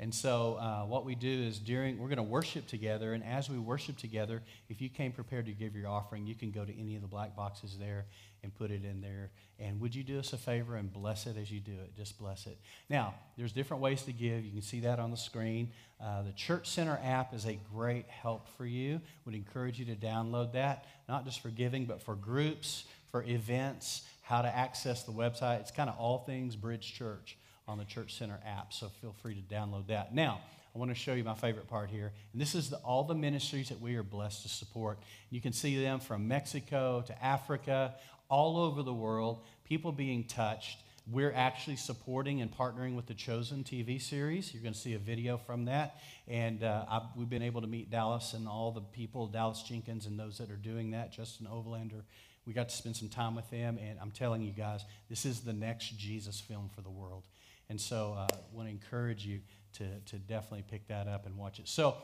[0.00, 3.12] And so, uh, what we do is during, we're going to worship together.
[3.12, 6.50] And as we worship together, if you came prepared to give your offering, you can
[6.50, 8.06] go to any of the black boxes there
[8.42, 9.30] and put it in there.
[9.58, 11.94] And would you do us a favor and bless it as you do it?
[11.94, 12.56] Just bless it.
[12.88, 14.42] Now, there's different ways to give.
[14.42, 15.70] You can see that on the screen.
[16.02, 19.02] Uh, the Church Center app is a great help for you.
[19.26, 24.08] Would encourage you to download that, not just for giving, but for groups, for events,
[24.22, 25.60] how to access the website.
[25.60, 27.36] It's kind of all things Bridge Church
[27.70, 30.14] on the Church Center app, so feel free to download that.
[30.14, 30.40] Now,
[30.74, 32.12] I want to show you my favorite part here.
[32.32, 34.98] And this is the, all the ministries that we are blessed to support.
[35.30, 37.94] You can see them from Mexico to Africa,
[38.28, 40.78] all over the world, people being touched.
[41.10, 44.54] We're actually supporting and partnering with the Chosen TV series.
[44.54, 45.96] You're going to see a video from that.
[46.28, 50.18] And uh, we've been able to meet Dallas and all the people, Dallas Jenkins, and
[50.18, 52.02] those that are doing that, Justin Ovelander.
[52.46, 53.78] We got to spend some time with them.
[53.78, 57.24] And I'm telling you guys, this is the next Jesus film for the world.
[57.70, 59.40] And so I uh, want to encourage you
[59.74, 61.68] to, to definitely pick that up and watch it.
[61.68, 61.96] So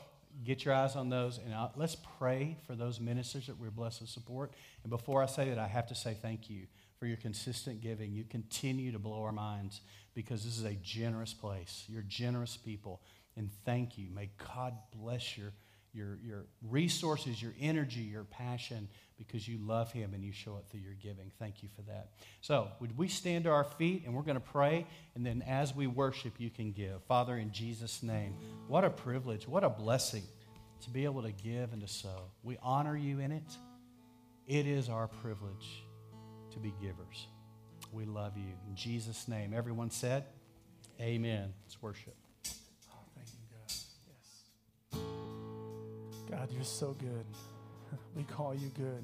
[0.45, 3.99] get your eyes on those, and I'll, let's pray for those ministers that we're blessed
[3.99, 4.53] to support.
[4.83, 8.13] And before I say that, I have to say thank you for your consistent giving.
[8.13, 9.81] You continue to blow our minds
[10.15, 11.83] because this is a generous place.
[11.89, 13.01] You're generous people,
[13.35, 14.09] and thank you.
[14.09, 15.51] May God bless your,
[15.97, 20.65] your, your resources, your energy, your passion because you love him and you show it
[20.69, 21.31] through your giving.
[21.39, 22.11] Thank you for that.
[22.41, 25.75] So, would we stand to our feet and we're going to pray, and then as
[25.75, 27.03] we worship, you can give.
[27.07, 28.35] Father, in Jesus' name,
[28.67, 30.23] what a privilege, what a blessing
[30.81, 32.29] to be able to give and to sow.
[32.43, 33.57] We honor you in it.
[34.45, 35.83] It is our privilege
[36.51, 37.27] to be givers.
[37.91, 38.53] We love you.
[38.69, 40.25] In Jesus' name, everyone said,
[41.01, 41.53] Amen.
[41.65, 42.15] Let's worship.
[46.29, 47.25] God, you're so good.
[48.15, 49.03] We call you good.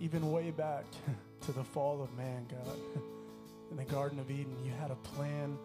[0.00, 0.84] Even way back
[1.42, 3.02] to the fall of man, God,
[3.70, 5.56] in the Garden of Eden, you had a plan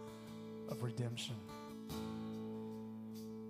[0.69, 1.35] of redemption.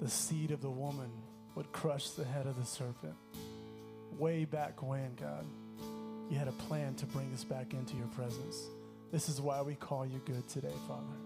[0.02, 1.12] The seed of the woman
[1.56, 3.16] would crush the head of the serpent.
[4.18, 5.46] Way back when, God,
[6.30, 8.70] you had a plan to bring us back into your presence.
[9.12, 11.25] This is why we call you good today, Father.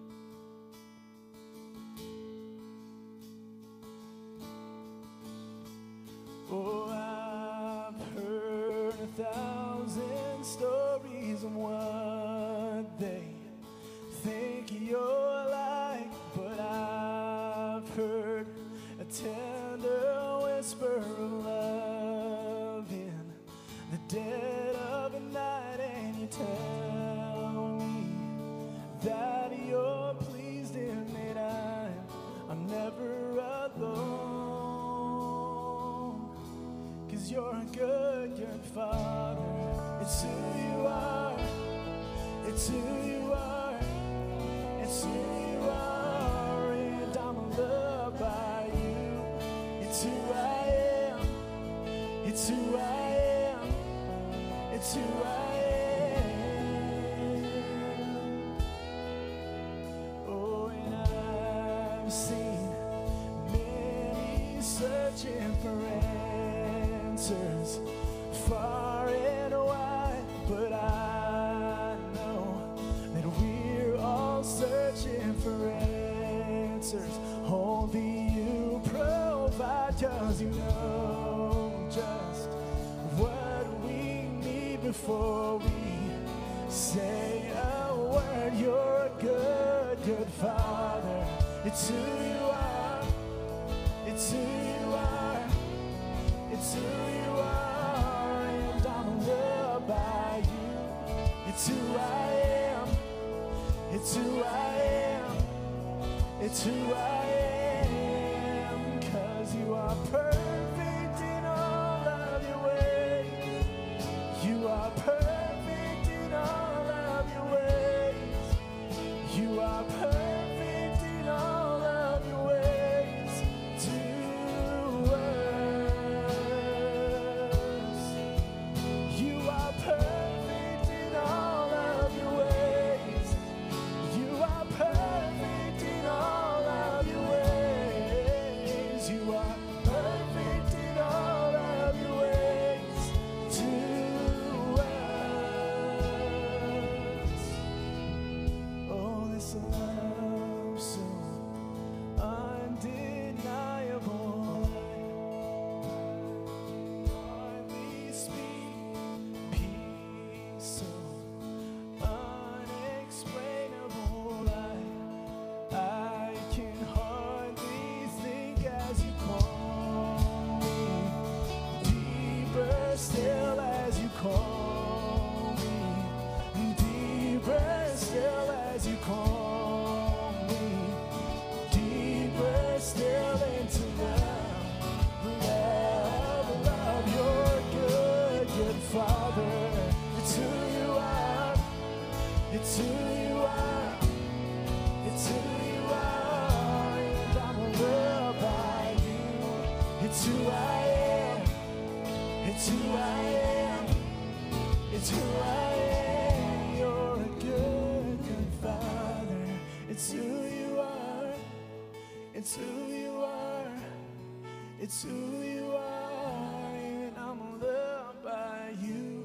[214.90, 219.23] It's who you are, and I'm loved by you.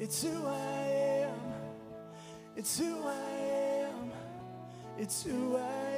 [0.00, 0.86] It's who I
[1.22, 1.38] am.
[2.56, 3.30] It's who I
[3.84, 4.10] am.
[4.98, 5.90] It's who I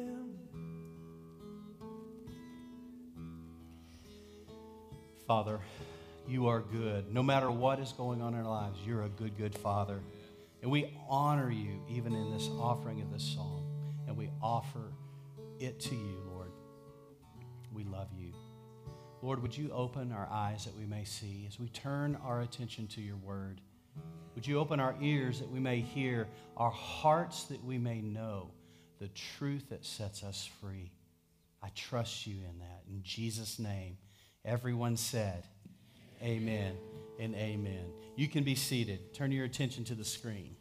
[0.00, 0.30] am.
[5.26, 5.60] Father,
[6.26, 7.12] you are good.
[7.12, 10.00] No matter what is going on in our lives, you're a good, good Father.
[10.62, 13.66] And we honor you even in this offering of this song.
[14.06, 14.84] And we offer
[15.60, 16.52] it to you, Lord.
[17.72, 18.32] We love you.
[19.22, 22.86] Lord, would you open our eyes that we may see as we turn our attention
[22.88, 23.60] to your word?
[24.34, 28.50] Would you open our ears that we may hear, our hearts that we may know
[29.00, 30.92] the truth that sets us free?
[31.62, 32.82] I trust you in that.
[32.88, 33.96] In Jesus' name,
[34.44, 35.44] everyone said,
[36.22, 36.76] Amen, amen
[37.18, 37.84] and amen.
[38.16, 39.12] You can be seated.
[39.14, 40.54] Turn your attention to the screen.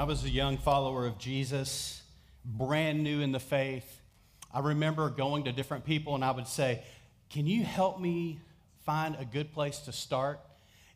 [0.00, 2.00] I was a young follower of Jesus,
[2.42, 4.00] brand new in the faith,
[4.50, 6.82] I remember going to different people and I would say,
[7.28, 8.40] Can you help me
[8.86, 10.40] find a good place to start?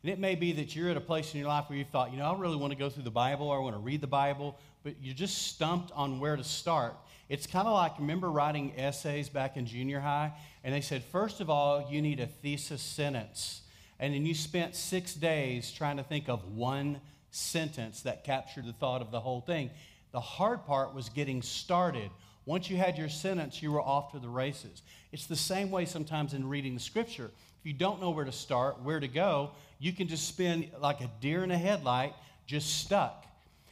[0.01, 2.13] And it may be that you're at a place in your life where you thought,
[2.13, 4.01] you know, I really want to go through the Bible or I want to read
[4.01, 6.95] the Bible, but you're just stumped on where to start.
[7.29, 10.33] It's kind of like, remember writing essays back in junior high?
[10.63, 13.61] And they said, first of all, you need a thesis sentence.
[13.99, 17.01] And then you spent six days trying to think of one
[17.35, 19.69] sentence that captured the thought of the whole thing.
[20.11, 22.09] The hard part was getting started.
[22.45, 24.81] Once you had your sentence, you were off to the races.
[25.11, 27.31] It's the same way sometimes in reading the scripture.
[27.59, 31.01] If you don't know where to start, where to go, you can just spend like
[31.01, 32.13] a deer in a headlight,
[32.45, 33.25] just stuck.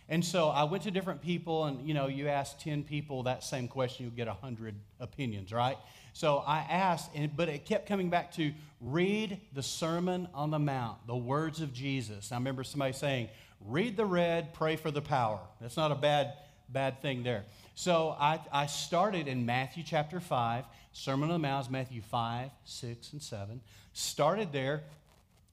[0.10, 3.44] And so I went to different people, and you know, you ask 10 people that
[3.44, 5.78] same question, you'll get 100 opinions, right?
[6.12, 8.52] So I asked, and, but it kept coming back to
[8.82, 12.32] read the Sermon on the Mount, the words of Jesus.
[12.32, 13.30] I remember somebody saying,
[13.66, 15.40] read the red, pray for the power.
[15.62, 16.34] That's not a bad,
[16.70, 17.46] bad thing there.
[17.76, 20.66] So I, I started in Matthew chapter 5.
[20.94, 23.62] Sermon on the Mount Matthew 5, 6, and 7.
[23.94, 24.84] Started there,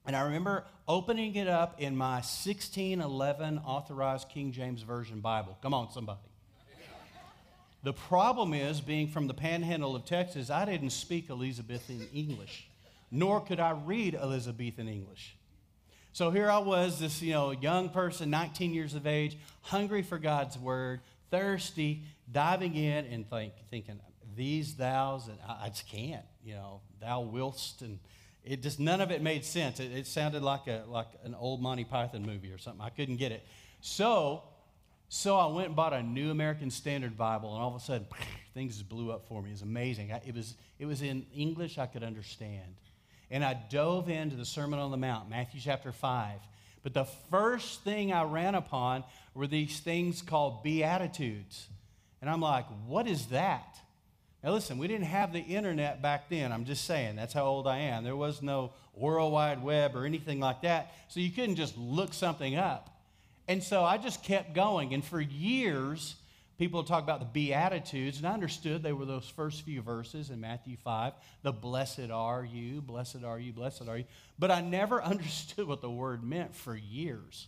[0.05, 5.57] and I remember opening it up in my 1611 authorized King James Version Bible.
[5.63, 6.19] Come on, somebody.
[7.83, 12.67] The problem is, being from the panhandle of Texas, I didn't speak Elizabethan English,
[13.09, 15.35] nor could I read Elizabethan English.
[16.13, 20.17] So here I was, this you know young person, 19 years of age, hungry for
[20.17, 23.99] God's word, thirsty, diving in and think, thinking
[24.35, 27.99] these thous, and I, I just can't, you know, thou willst, and
[28.43, 29.79] it just none of it made sense.
[29.79, 32.81] It, it sounded like a like an old Monty Python movie or something.
[32.81, 33.45] I couldn't get it.
[33.81, 34.43] So
[35.13, 38.07] so I went and bought a New American Standard Bible, and all of a sudden,
[38.53, 39.49] things blew up for me.
[39.49, 40.13] It was amazing.
[40.13, 42.75] I, it, was, it was in English I could understand.
[43.31, 46.39] And I dove into the Sermon on the Mount, Matthew chapter 5.
[46.83, 49.03] But the first thing I ran upon
[49.33, 51.67] were these things called Beatitudes.
[52.19, 53.79] And I'm like, what is that?
[54.43, 56.51] Now, listen, we didn't have the internet back then.
[56.51, 58.03] I'm just saying, that's how old I am.
[58.03, 60.93] There was no World Wide Web or anything like that.
[61.07, 62.89] So you couldn't just look something up.
[63.47, 64.93] And so I just kept going.
[64.93, 66.15] And for years,
[66.57, 70.39] people talk about the Beatitudes, and I understood they were those first few verses in
[70.39, 74.05] Matthew 5 the blessed are you, blessed are you, blessed are you.
[74.37, 77.47] But I never understood what the word meant for years.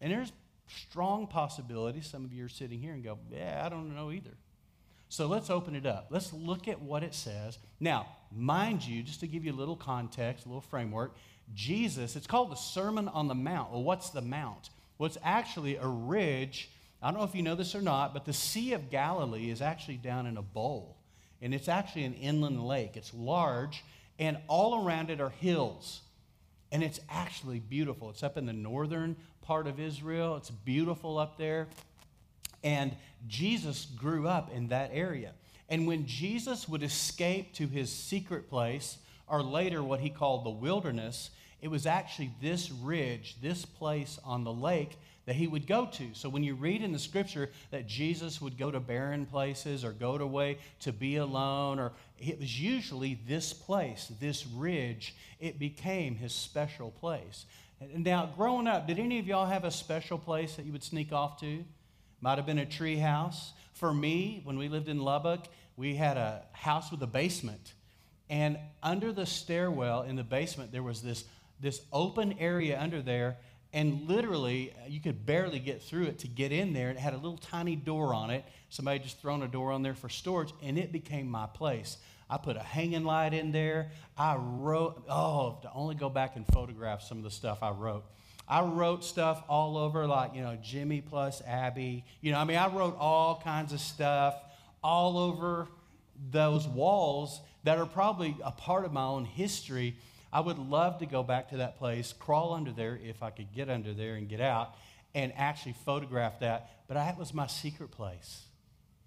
[0.00, 0.32] And there's
[0.68, 4.36] strong possibility some of you are sitting here and go, Yeah, I don't know either.
[5.08, 6.08] So let's open it up.
[6.10, 7.58] Let's look at what it says.
[7.78, 11.14] Now, mind you, just to give you a little context, a little framework,
[11.54, 13.70] Jesus, it's called the Sermon on the Mount.
[13.70, 14.70] Well, what's the Mount?
[14.98, 16.70] Well, it's actually a ridge.
[17.02, 19.60] I don't know if you know this or not, but the Sea of Galilee is
[19.60, 20.96] actually down in a bowl.
[21.42, 22.96] And it's actually an inland lake.
[22.96, 23.84] It's large,
[24.18, 26.00] and all around it are hills.
[26.72, 28.10] And it's actually beautiful.
[28.10, 30.36] It's up in the northern part of Israel.
[30.36, 31.68] It's beautiful up there.
[32.64, 32.96] And
[33.28, 35.32] Jesus grew up in that area.
[35.68, 40.50] And when Jesus would escape to his secret place, or later what he called the
[40.50, 41.30] wilderness,
[41.60, 46.14] it was actually this ridge, this place on the lake that he would go to.
[46.14, 49.92] So when you read in the scripture that Jesus would go to barren places or
[49.92, 55.58] go to way to be alone, or it was usually this place, this ridge, it
[55.58, 57.44] became his special place.
[57.94, 61.12] Now, growing up, did any of y'all have a special place that you would sneak
[61.12, 61.64] off to?
[62.20, 63.52] Might have been a tree house.
[63.74, 65.46] For me, when we lived in Lubbock,
[65.76, 67.74] we had a house with a basement.
[68.30, 71.24] And under the stairwell in the basement, there was this
[71.60, 73.36] this open area under there,
[73.72, 76.90] and literally uh, you could barely get through it to get in there.
[76.90, 78.44] It had a little tiny door on it.
[78.70, 81.98] Somebody just thrown a door on there for storage, and it became my place.
[82.28, 83.90] I put a hanging light in there.
[84.18, 88.04] I wrote, oh, to only go back and photograph some of the stuff I wrote.
[88.48, 92.04] I wrote stuff all over, like, you know, Jimmy plus Abby.
[92.20, 94.36] You know, I mean, I wrote all kinds of stuff
[94.82, 95.68] all over
[96.30, 99.96] those walls that are probably a part of my own history
[100.32, 103.52] I would love to go back to that place, crawl under there if I could
[103.54, 104.74] get under there and get out,
[105.14, 106.70] and actually photograph that.
[106.88, 108.42] But that was my secret place.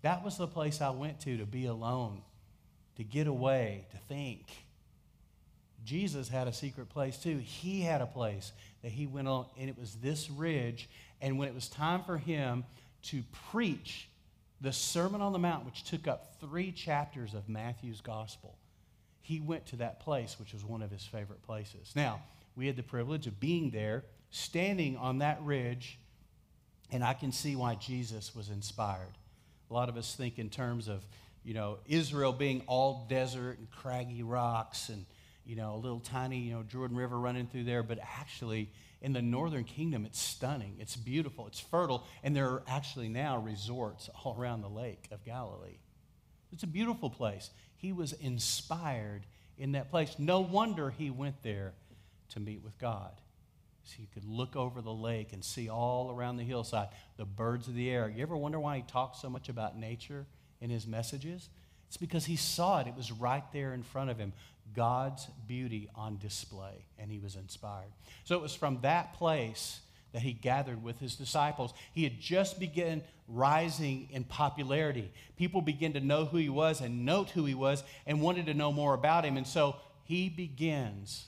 [0.02, 2.22] That was the place I went to to be alone,
[2.96, 4.46] to get away, to think.
[5.86, 7.38] Jesus had a secret place too.
[7.38, 8.52] He had a place
[8.82, 10.90] that he went on, and it was this ridge.
[11.22, 12.64] And when it was time for him
[13.04, 14.08] to preach
[14.62, 18.58] the Sermon on the Mount, which took up three chapters of Matthew's gospel,
[19.30, 21.94] he went to that place, which was one of his favorite places.
[21.96, 22.24] Now,
[22.56, 26.00] we had the privilege of being there, standing on that ridge,
[26.92, 29.16] and I can see why Jesus was inspired.
[29.70, 31.06] A lot of us think in terms of,
[31.44, 35.06] you know, Israel being all desert and craggy rocks and,
[35.46, 38.72] you know, a little tiny, you know, Jordan River running through there, but actually,
[39.02, 43.38] In the northern kingdom, it's stunning, it's beautiful, it's fertile, and there are actually now
[43.38, 45.78] resorts all around the lake of Galilee.
[46.52, 47.50] It's a beautiful place.
[47.80, 49.22] He was inspired
[49.58, 50.16] in that place.
[50.20, 51.74] No wonder he went there
[52.30, 53.12] to meet with God.
[53.84, 57.68] So you could look over the lake and see all around the hillside the birds
[57.68, 58.08] of the air.
[58.08, 60.26] You ever wonder why he talks so much about nature
[60.62, 61.50] in his messages?
[61.88, 62.88] It's because he saw it.
[62.88, 64.34] It was right there in front of him.
[64.76, 67.92] God's beauty on display, and he was inspired.
[68.26, 69.80] So it was from that place
[70.12, 71.74] that he gathered with his disciples.
[71.94, 75.12] He had just begun rising in popularity.
[75.38, 78.54] People began to know who he was and note who he was and wanted to
[78.54, 79.38] know more about him.
[79.38, 81.28] And so he begins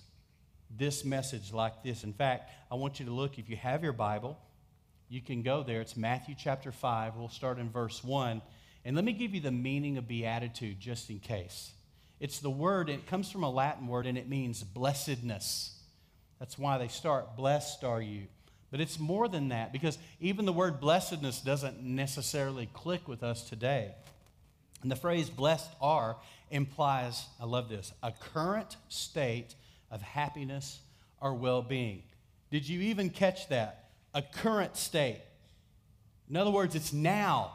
[0.76, 2.04] this message like this.
[2.04, 4.40] In fact, I want you to look, if you have your Bible,
[5.10, 5.82] you can go there.
[5.82, 7.16] It's Matthew chapter 5.
[7.16, 8.42] We'll start in verse 1.
[8.86, 11.72] And let me give you the meaning of beatitude just in case.
[12.20, 15.76] It's the word, it comes from a Latin word, and it means blessedness.
[16.40, 18.28] That's why they start, blessed are you.
[18.72, 23.48] But it's more than that because even the word blessedness doesn't necessarily click with us
[23.48, 23.92] today.
[24.82, 26.16] And the phrase blessed are
[26.50, 29.56] implies, I love this, a current state
[29.92, 30.80] of happiness
[31.20, 32.04] or well being.
[32.50, 33.90] Did you even catch that?
[34.14, 35.22] A current state.
[36.30, 37.54] In other words, it's now.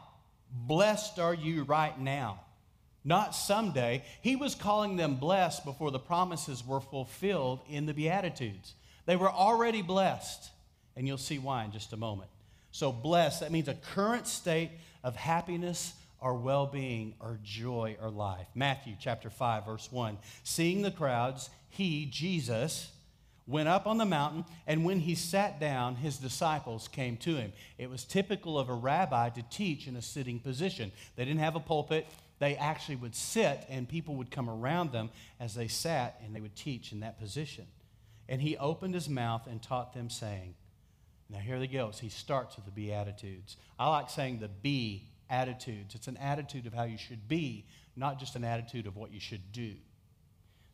[0.49, 2.39] Blessed are you right now,
[3.03, 4.03] not someday.
[4.21, 8.73] He was calling them blessed before the promises were fulfilled in the Beatitudes.
[9.05, 10.49] They were already blessed,
[10.97, 12.29] and you'll see why in just a moment.
[12.71, 14.71] So, blessed, that means a current state
[15.03, 18.47] of happiness or well being or joy or life.
[18.55, 20.17] Matthew chapter 5, verse 1.
[20.43, 22.91] Seeing the crowds, he, Jesus,
[23.45, 27.53] went up on the mountain, and when he sat down, his disciples came to him.
[27.77, 30.91] It was typical of a rabbi to teach in a sitting position.
[31.15, 32.07] They didn't have a pulpit,
[32.39, 36.41] they actually would sit, and people would come around them as they sat, and they
[36.41, 37.65] would teach in that position.
[38.27, 40.55] And he opened his mouth and taught them, saying,
[41.29, 41.99] Now here he goes.
[41.99, 43.57] He starts with the Beatitudes.
[43.77, 45.95] I like saying the be attitudes.
[45.95, 47.65] It's an attitude of how you should be,
[47.95, 49.73] not just an attitude of what you should do.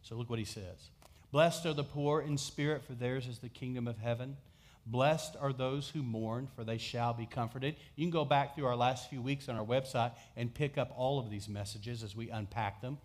[0.03, 0.89] So look what he says
[1.31, 4.37] Blessed are the poor in spirit, for theirs is the kingdom of heaven.
[4.85, 7.75] Blessed are those who mourn, for they shall be comforted.
[7.95, 10.91] You can go back through our last few weeks on our website and pick up
[10.95, 12.97] all of these messages as we unpack them.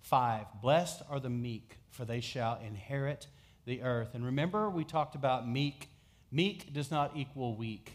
[0.00, 3.26] Five, blessed are the meek, for they shall inherit
[3.66, 4.14] the earth.
[4.14, 5.88] And remember, we talked about meek.
[6.32, 7.92] Meek does not equal weak,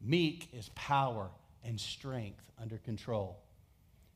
[0.00, 1.28] meek is power
[1.62, 3.38] and strength under control.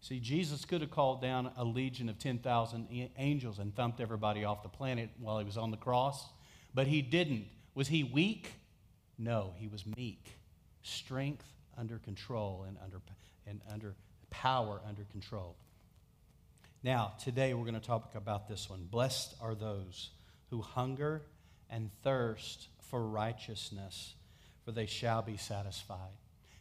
[0.01, 4.63] See, Jesus could have called down a legion of 10,000 angels and thumped everybody off
[4.63, 6.25] the planet while he was on the cross,
[6.73, 7.45] but he didn't.
[7.75, 8.51] Was he weak?
[9.19, 10.39] No, he was meek.
[10.83, 11.45] Strength
[11.77, 13.03] under control and under,
[13.47, 13.95] and under
[14.31, 15.57] power under control.
[16.83, 18.89] Now, today we're going to talk about this one.
[18.91, 20.09] Blessed are those
[20.49, 21.21] who hunger
[21.69, 24.15] and thirst for righteousness,
[24.65, 26.11] for they shall be satisfied.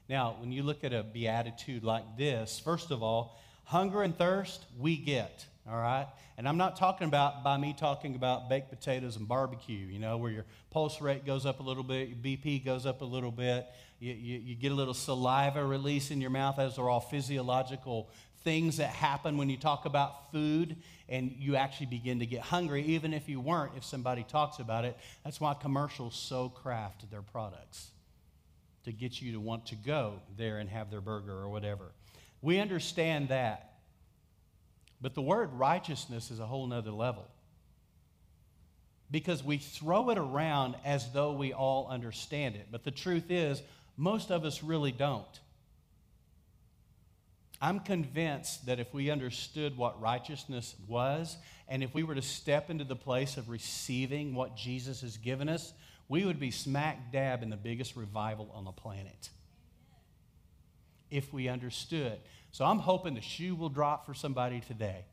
[0.08, 4.66] Now, when you look at a beatitude like this, first of all, hunger and thirst,
[4.80, 6.08] we get, all right?
[6.38, 10.18] And I'm not talking about by me talking about baked potatoes and barbecue, you know,
[10.18, 13.32] where your pulse rate goes up a little bit, your BP goes up a little
[13.32, 13.68] bit,
[14.00, 16.56] you, you, you get a little saliva release in your mouth.
[16.56, 18.10] Those are all physiological
[18.44, 20.76] things that happen when you talk about food
[21.08, 24.86] and you actually begin to get hungry, even if you weren't, if somebody talks about
[24.86, 24.98] it.
[25.24, 27.90] That's why commercials so craft their products
[28.86, 31.86] to get you to want to go there and have their burger or whatever.
[32.42, 33.74] We understand that.
[35.02, 37.28] But the word righteousness is a whole nother level.
[39.12, 42.68] Because we throw it around as though we all understand it.
[42.72, 43.62] But the truth is,
[43.98, 45.40] most of us really don't.
[47.62, 51.38] I'm convinced that if we understood what righteousness was,
[51.68, 55.50] and if we were to step into the place of receiving what Jesus has given
[55.50, 55.74] us,
[56.08, 59.30] we would be smack dab in the biggest revival on the planet
[61.12, 62.20] if we understood.
[62.52, 65.06] So I'm hoping the shoe will drop for somebody today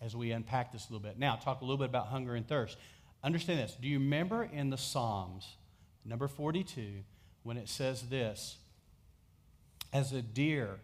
[0.00, 1.18] as we unpack this a little bit.
[1.18, 2.76] Now, talk a little bit about hunger and thirst.
[3.22, 3.76] Understand this.
[3.80, 5.56] Do you remember in the Psalms,
[6.04, 7.04] number 42,
[7.42, 8.56] when it says this?
[9.92, 10.78] As a deer,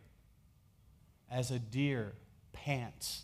[1.31, 2.13] as a deer
[2.53, 3.23] pants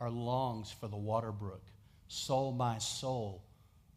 [0.00, 1.62] or longs for the water brook,
[2.08, 3.42] so my soul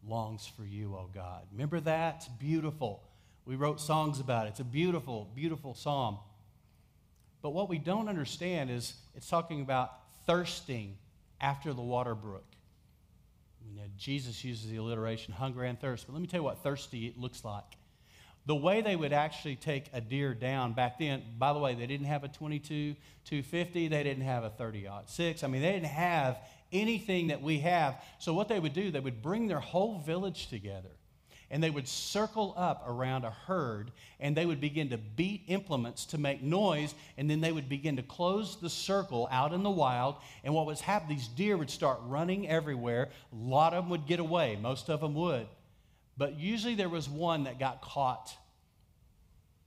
[0.08, 1.44] longs for you, oh God.
[1.52, 2.16] Remember that?
[2.18, 3.04] It's beautiful.
[3.46, 4.50] We wrote songs about it.
[4.50, 6.20] It's a beautiful, beautiful psalm.
[7.42, 9.92] But what we don't understand is it's talking about
[10.26, 10.98] thirsting
[11.42, 12.46] after the water brook.
[13.68, 16.08] You know, Jesus uses the alliteration hunger and thirst.
[16.08, 17.64] But let me tell you what thirsty looks like.
[18.50, 21.86] The way they would actually take a deer down back then, by the way, they
[21.86, 25.44] didn't have a 22 250, they didn't have a 30 6.
[25.44, 26.40] I mean, they didn't have
[26.72, 28.04] anything that we have.
[28.18, 30.90] So, what they would do, they would bring their whole village together
[31.52, 36.06] and they would circle up around a herd and they would begin to beat implements
[36.08, 39.70] to make noise and then they would begin to close the circle out in the
[39.70, 43.90] wild and what was happening these deer would start running everywhere a lot of them
[43.90, 45.48] would get away most of them would
[46.20, 48.32] but usually there was one that got caught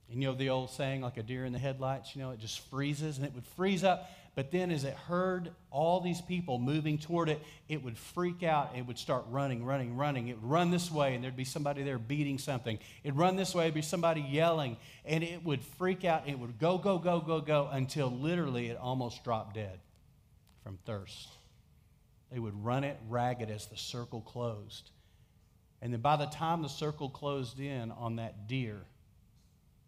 [0.09, 2.39] and you know the old saying like a deer in the headlights you know it
[2.39, 6.57] just freezes and it would freeze up but then, as it heard all these people
[6.57, 7.39] moving toward it,
[7.69, 8.71] it would freak out.
[8.75, 10.27] It would start running, running, running.
[10.27, 12.79] It would run this way, and there'd be somebody there beating something.
[13.03, 16.23] It'd run this way, it'd be somebody yelling, and it would freak out.
[16.25, 19.79] And it would go, go, go, go, go until literally it almost dropped dead
[20.63, 21.29] from thirst.
[22.31, 24.89] They would run it ragged as the circle closed.
[25.83, 28.79] And then by the time the circle closed in on that deer,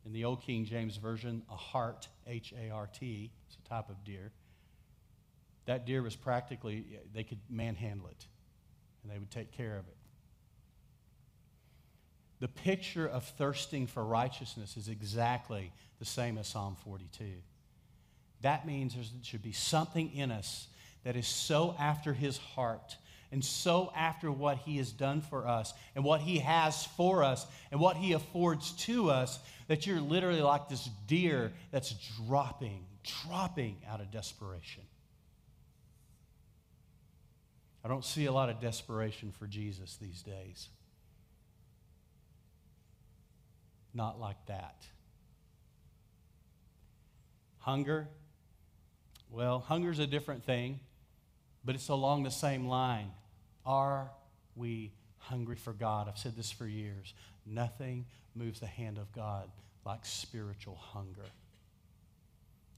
[0.06, 3.90] in the Old King James Version, a hart, H A R T, it's a type
[3.90, 4.34] of deer.
[5.68, 8.28] That deer was practically, they could manhandle it,
[9.02, 9.96] and they would take care of it.
[12.42, 17.24] The picture of thirsting for righteousness is exactly the same as Psalm 42.
[18.42, 20.68] That means there should be something in us
[21.06, 22.98] that is so after his heart
[23.32, 27.46] and so after what he has done for us and what he has for us
[27.72, 31.94] and what he affords to us that you're literally like this deer that's
[32.28, 32.86] dropping,
[33.26, 34.84] dropping out of desperation.
[37.84, 40.70] I don't see a lot of desperation for Jesus these days.
[43.94, 44.86] Not like that.
[47.60, 48.08] Hunger,
[49.30, 50.80] well, hunger's a different thing,
[51.66, 53.12] but it's along the same line.
[53.66, 54.12] Are
[54.56, 56.08] we hungry for God?
[56.08, 57.14] I've said this for years.
[57.46, 58.06] Nothing
[58.36, 59.50] moves the hand of God
[59.86, 61.26] like spiritual hunger.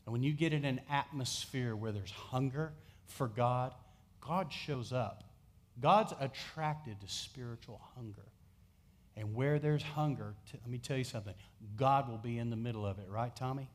[0.06, 2.72] And when you get in an atmosphere where there's hunger
[3.08, 3.74] for God,
[4.22, 5.26] God shows up.
[5.82, 8.24] God's attracted to spiritual hunger.
[9.16, 11.34] And where there's hunger, t- let me tell you something
[11.76, 13.70] God will be in the middle of it, right, Tommy?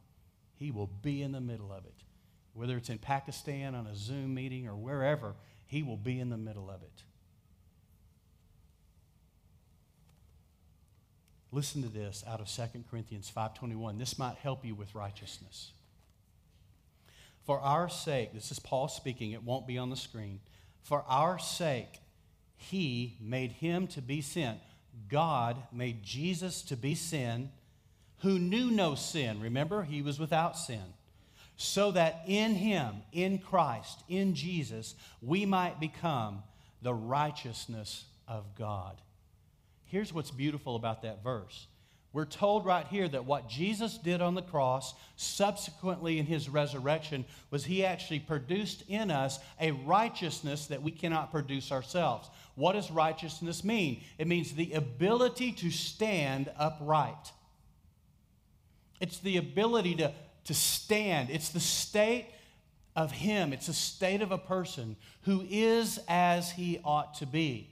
[0.55, 1.95] He will be in the middle of it.
[2.55, 5.35] Whether it's in Pakistan on a Zoom meeting or wherever,
[5.67, 7.03] He will be in the middle of it.
[11.51, 13.99] Listen to this out of 2 Corinthians 5:21.
[13.99, 15.73] This might help you with righteousness.
[17.45, 20.41] For our sake, this is Paul speaking, it won't be on the screen.
[20.83, 22.01] For our sake,
[22.57, 24.61] he made him to be sin.
[25.09, 27.51] God made Jesus to be sin,
[28.19, 29.41] who knew no sin.
[29.41, 30.95] Remember, he was without sin.
[31.57, 36.43] So that in him, in Christ, in Jesus, we might become
[36.83, 39.01] the righteousness of God.
[39.85, 41.67] Here's what's beautiful about that verse.
[42.13, 47.25] We're told right here that what Jesus did on the cross, subsequently in his resurrection,
[47.51, 52.29] was he actually produced in us a righteousness that we cannot produce ourselves.
[52.55, 54.03] What does righteousness mean?
[54.19, 57.33] It means the ability to stand upright.
[59.01, 60.13] It's the ability to,
[60.45, 61.31] to stand.
[61.31, 62.27] It's the state
[62.95, 63.53] of him.
[63.53, 67.69] It's the state of a person who is as he ought to be.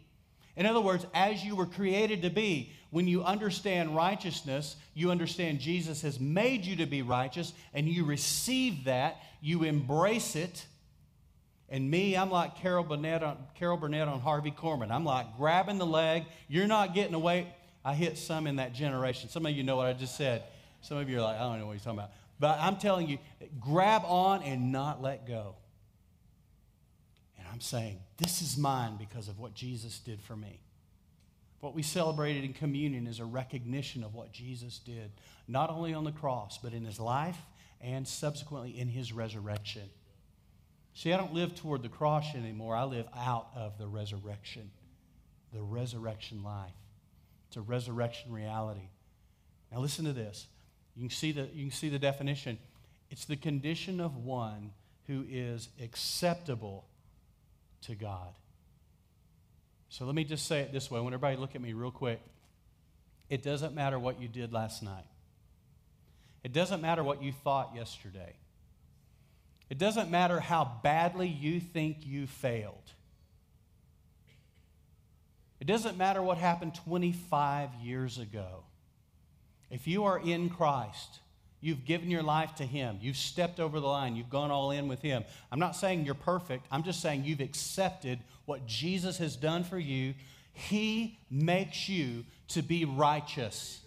[0.57, 5.61] In other words, as you were created to be, when you understand righteousness, you understand
[5.61, 10.67] Jesus has made you to be righteous, and you receive that, you embrace it.
[11.69, 14.91] And me, I'm like Carol Burnett on, Carol Burnett on Harvey Korman.
[14.91, 16.25] I'm like grabbing the leg.
[16.49, 17.47] You're not getting away.
[17.85, 19.31] I hit some in that generation.
[19.31, 20.43] Some of you know what I just said.
[20.83, 22.11] Some of you are like, I don't know what he's talking about.
[22.41, 23.19] But I'm telling you,
[23.61, 25.57] grab on and not let go.
[27.39, 30.63] And I'm saying, this is mine because of what Jesus did for me.
[31.61, 35.13] What we celebrated in communion is a recognition of what Jesus did,
[35.47, 37.37] not only on the cross, but in his life
[37.83, 39.91] and subsequently in his resurrection.
[40.95, 42.75] See, I don't live toward the cross anymore.
[42.75, 44.71] I live out of the resurrection,
[45.53, 46.73] the resurrection life.
[47.49, 48.89] It's a resurrection reality.
[49.71, 50.47] Now, listen to this.
[50.95, 52.59] You can see the, you can see the definition.
[53.11, 54.73] It's the condition of one
[55.07, 56.87] who is acceptable
[57.83, 58.29] to God.
[59.89, 60.99] So let me just say it this way.
[60.99, 62.21] I want everybody to look at me real quick.
[63.29, 65.07] It doesn't matter what you did last night.
[66.45, 68.35] It doesn't matter what you thought yesterday.
[69.69, 72.93] It doesn't matter how badly you think you failed.
[75.61, 78.65] It doesn't matter what happened 25 years ago.
[79.71, 81.21] If you are in Christ,
[81.61, 82.99] You've given your life to Him.
[83.03, 84.17] You've stepped over the line.
[84.17, 85.25] You've gone all in with Him.
[85.53, 86.67] I'm not saying you're perfect.
[86.71, 90.15] I'm just saying you've accepted what Jesus has done for you.
[90.55, 93.81] He makes you to be righteous.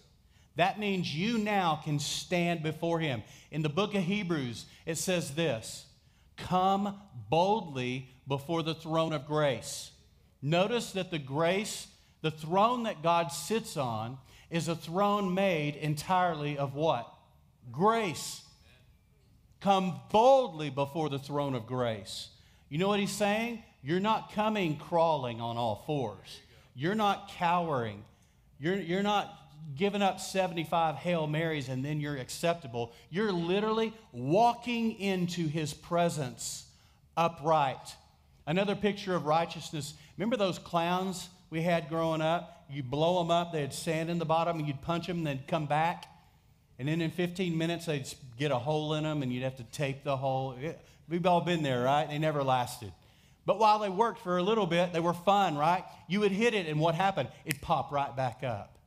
[0.56, 3.24] That means you now can stand before Him.
[3.50, 5.86] In the book of Hebrews, it says this
[6.36, 6.96] Come
[7.28, 9.90] boldly before the throne of grace.
[10.40, 11.88] Notice that the grace
[12.22, 14.16] The throne that God sits on
[14.54, 17.12] is a throne made entirely of what?
[17.72, 18.40] Grace.
[19.60, 22.28] Come boldly before the throne of grace.
[22.68, 23.64] You know what he's saying?
[23.82, 26.40] You're not coming crawling on all fours.
[26.76, 28.04] You're not cowering.
[28.60, 29.36] You're, you're not
[29.74, 32.92] giving up 75 Hail Marys and then you're acceptable.
[33.10, 36.66] You're literally walking into his presence
[37.16, 37.96] upright.
[38.46, 39.94] Another picture of righteousness.
[40.16, 42.53] Remember those clowns we had growing up?
[42.70, 45.26] You blow them up, they had sand in the bottom, and you'd punch them, and
[45.26, 46.06] they'd come back.
[46.78, 48.06] And then in 15 minutes, they'd
[48.38, 50.56] get a hole in them, and you'd have to tape the hole.
[51.08, 52.08] We've all been there, right?
[52.08, 52.92] They never lasted.
[53.46, 55.84] But while they worked for a little bit, they were fun, right?
[56.08, 57.28] You would hit it, and what happened?
[57.44, 58.78] It popped right back up.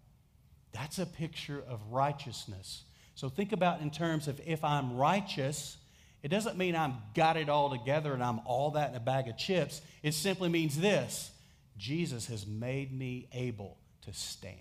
[0.73, 2.83] That's a picture of righteousness.
[3.15, 5.77] So think about in terms of if I'm righteous,
[6.21, 9.27] it doesn't mean I'm got it all together and I'm all that in a bag
[9.27, 9.81] of chips.
[10.03, 11.31] It simply means this
[11.77, 14.57] Jesus has made me able to stand.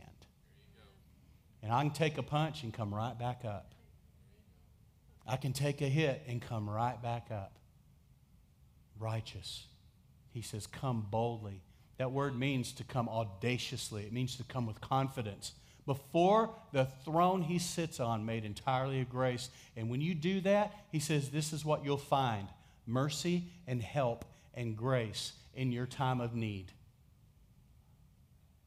[1.63, 3.75] And I can take a punch and come right back up.
[5.27, 7.59] I can take a hit and come right back up.
[8.99, 9.67] Righteous.
[10.33, 11.63] He says, come boldly.
[11.99, 15.53] That word means to come audaciously, it means to come with confidence.
[15.87, 19.51] Before the throne he sits on, made entirely of grace.
[19.77, 22.49] And when you do that, he says, this is what you'll find
[22.87, 26.73] mercy and help and grace in your time of need.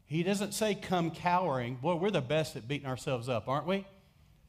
[0.10, 1.76] He doesn't say, come cowering.
[1.76, 3.86] Boy, we're the best at beating ourselves up, aren't we?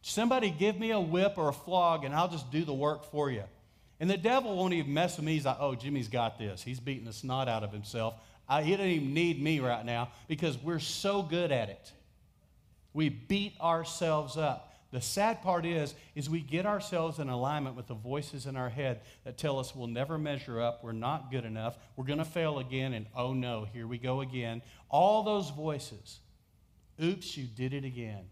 [0.01, 3.31] Somebody give me a whip or a flog, and I'll just do the work for
[3.31, 3.45] you.
[4.01, 5.35] And the devil won't even mess with me.
[5.35, 6.63] He's like, oh, Jimmy's got this.
[6.63, 8.15] He's beating the snot out of himself.
[8.49, 11.93] I, he doesn't even need me right now because we're so good at it.
[12.95, 14.70] We beat ourselves up.
[14.93, 18.69] The sad part is, is we get ourselves in alignment with the voices in our
[18.69, 22.25] head that tell us we'll never measure up, we're not good enough, we're going to
[22.25, 24.63] fail again, and oh no, here we go again.
[24.89, 26.19] All those voices,
[27.01, 28.25] oops, you did it again.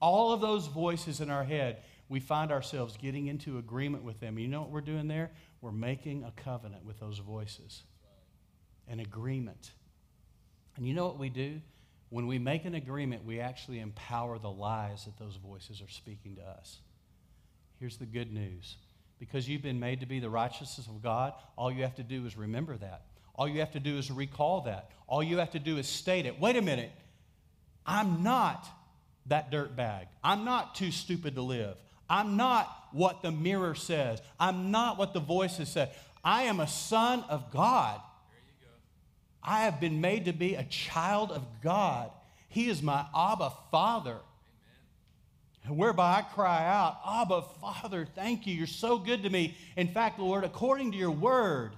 [0.00, 1.78] All of those voices in our head,
[2.10, 4.38] we find ourselves getting into agreement with them.
[4.38, 5.30] You know what we're doing there?
[5.62, 7.84] We're making a covenant with those voices,
[8.86, 9.70] an agreement.
[10.76, 11.62] And you know what we do?
[12.12, 16.36] When we make an agreement, we actually empower the lies that those voices are speaking
[16.36, 16.76] to us.
[17.80, 18.76] Here's the good news
[19.18, 22.26] because you've been made to be the righteousness of God, all you have to do
[22.26, 23.06] is remember that.
[23.34, 24.90] All you have to do is recall that.
[25.06, 26.38] All you have to do is state it.
[26.38, 26.90] Wait a minute.
[27.86, 28.68] I'm not
[29.26, 30.08] that dirt bag.
[30.22, 31.78] I'm not too stupid to live.
[32.10, 34.20] I'm not what the mirror says.
[34.38, 35.90] I'm not what the voices say.
[36.22, 38.02] I am a son of God.
[39.42, 42.10] I have been made to be a child of God.
[42.48, 44.18] He is my Abba Father.
[45.64, 45.78] Amen.
[45.78, 48.54] Whereby I cry out, Abba Father, thank you.
[48.54, 49.56] You're so good to me.
[49.76, 51.72] In fact, Lord, according to your word.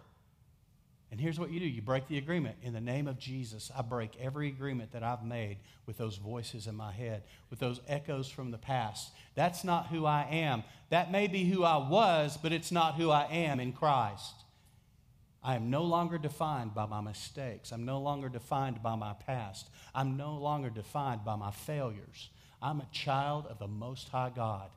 [1.11, 2.57] And here's what you do you break the agreement.
[2.61, 6.67] In the name of Jesus, I break every agreement that I've made with those voices
[6.67, 9.13] in my head, with those echoes from the past.
[9.37, 10.65] That's not who I am.
[10.91, 14.44] That may be who I was, but it's not who I am in Christ.
[15.45, 17.71] I am no longer defined by my mistakes.
[17.71, 19.69] I'm no longer defined by my past.
[19.95, 22.31] I'm no longer defined by my failures.
[22.63, 24.71] I'm a child of the Most High God.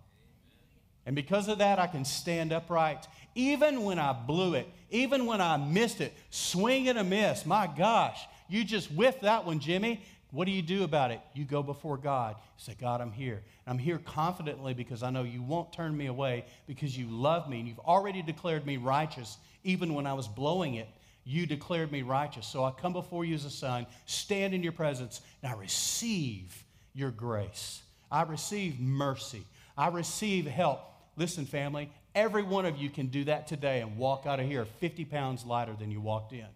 [1.06, 5.40] And because of that, I can stand upright even when I blew it, even when
[5.40, 7.46] I missed it, swing and a miss.
[7.46, 10.02] My gosh, you just whiffed that one, Jimmy.
[10.32, 11.22] What do you do about it?
[11.34, 12.36] You go before God.
[12.38, 13.42] You say, God, I'm here.
[13.66, 17.48] And I'm here confidently because I know you won't turn me away because you love
[17.48, 19.38] me and you've already declared me righteous
[19.68, 20.88] even when I was blowing it.
[21.26, 22.48] You declared me righteous.
[22.48, 26.64] So I come before you as a son, stand in your presence, and I receive
[26.94, 27.82] your grace.
[28.10, 29.44] I receive mercy.
[29.78, 30.80] I receive help.
[31.18, 34.64] Listen, family, every one of you can do that today and walk out of here
[34.64, 36.48] 50 pounds lighter than you walked in.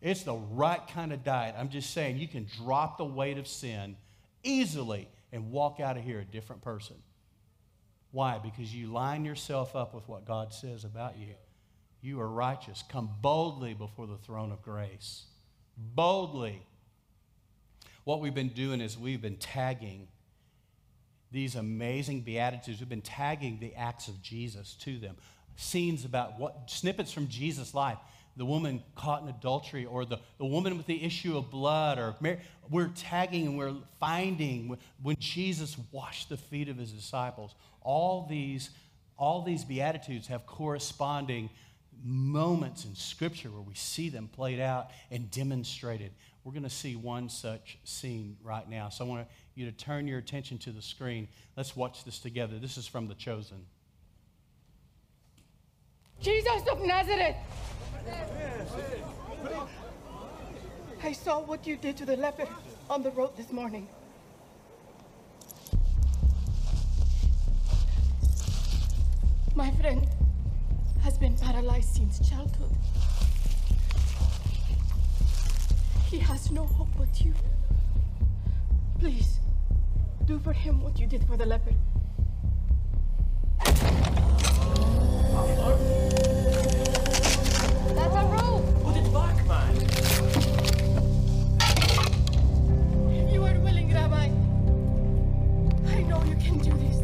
[0.00, 1.56] It's the right kind of diet.
[1.58, 3.96] I'm just saying you can drop the weight of sin
[4.44, 6.96] easily and walk out of here a different person.
[8.12, 8.38] Why?
[8.38, 11.34] Because you line yourself up with what God says about you.
[12.02, 12.82] You are righteous.
[12.88, 15.24] Come boldly before the throne of grace.
[15.76, 16.62] Boldly.
[18.04, 20.08] What we've been doing is we've been tagging
[21.30, 22.80] these amazing beatitudes.
[22.80, 25.16] We've been tagging the acts of Jesus to them.
[25.56, 27.98] Scenes about what snippets from Jesus' life
[28.36, 32.16] the woman caught in adultery or the, the woman with the issue of blood or
[32.20, 32.40] Mary,
[32.70, 38.70] we're tagging and we're finding when jesus washed the feet of his disciples all these
[39.16, 41.50] all these beatitudes have corresponding
[42.02, 46.12] moments in scripture where we see them played out and demonstrated.
[46.42, 48.88] We're going to see one such scene right now.
[48.88, 51.28] So i want you to turn your attention to the screen.
[51.54, 52.58] Let's watch this together.
[52.58, 53.66] This is from the chosen.
[56.20, 57.36] Jesus of nazareth!
[61.02, 62.46] I saw what you did to the leper
[62.88, 63.88] on the road this morning.
[69.60, 70.08] My friend
[71.02, 72.70] has been paralyzed since childhood.
[76.06, 77.34] He has no hope but you.
[78.98, 79.38] Please,
[80.24, 81.74] do for him what you did for the leper.
[87.94, 88.64] That's a rope!
[88.82, 89.76] Put it back, man.
[93.12, 94.30] If you are willing, Rabbi,
[95.86, 96.99] I know you can do this.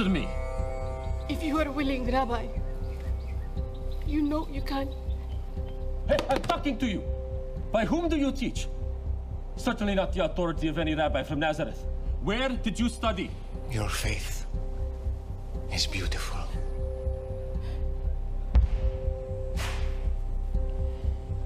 [0.00, 0.26] Answer me.
[1.28, 2.46] If you are willing, Rabbi,
[4.06, 4.88] you know you can.
[6.08, 7.02] Hey, I'm talking to you.
[7.70, 8.66] By whom do you teach?
[9.56, 11.84] Certainly not the authority of any rabbi from Nazareth.
[12.22, 13.30] Where did you study?
[13.70, 14.46] Your faith
[15.70, 16.40] is beautiful.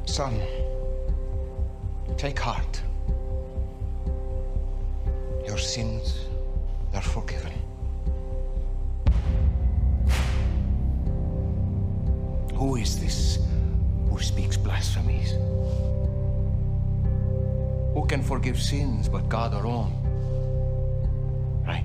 [0.04, 0.40] Son,
[2.16, 2.80] take heart.
[5.44, 6.28] Your sins
[6.94, 7.63] are forgiven.
[12.54, 13.38] Who is this
[14.10, 15.32] who speaks blasphemies?
[17.94, 19.92] Who can forgive sins but God alone?
[21.66, 21.84] Right.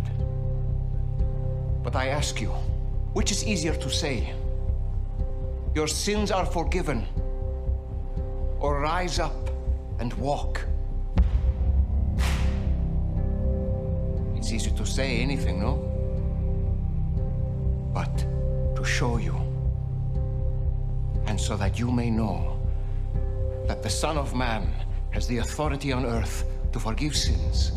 [1.83, 2.49] But I ask you,
[3.13, 4.33] which is easier to say?
[5.73, 7.05] Your sins are forgiven,
[8.59, 9.49] or rise up
[9.99, 10.61] and walk?
[14.35, 15.77] It's easy to say anything, no?
[17.93, 18.17] But
[18.75, 19.38] to show you,
[21.49, 22.59] so that you may know
[23.65, 24.71] that the Son of Man
[25.09, 27.71] has the authority on earth to forgive sins.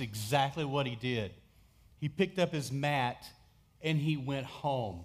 [0.00, 1.32] Exactly what he did.
[1.98, 3.26] He picked up his mat
[3.82, 5.04] and he went home.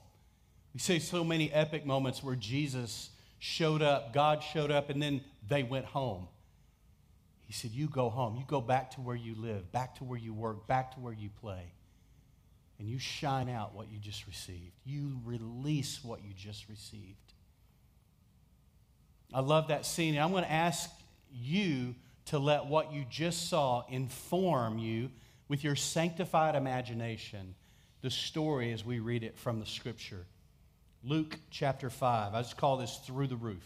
[0.73, 5.21] We see so many epic moments where Jesus showed up, God showed up, and then
[5.47, 6.27] they went home.
[7.45, 8.35] He said, You go home.
[8.35, 11.13] You go back to where you live, back to where you work, back to where
[11.13, 11.71] you play.
[12.77, 14.73] And you shine out what you just received.
[14.83, 17.15] You release what you just received.
[19.33, 20.15] I love that scene.
[20.15, 20.89] And I'm going to ask
[21.31, 25.11] you to let what you just saw inform you
[25.47, 27.55] with your sanctified imagination
[28.01, 30.25] the story as we read it from the scripture.
[31.03, 32.33] Luke chapter 5.
[32.33, 33.63] I just call this through the roof.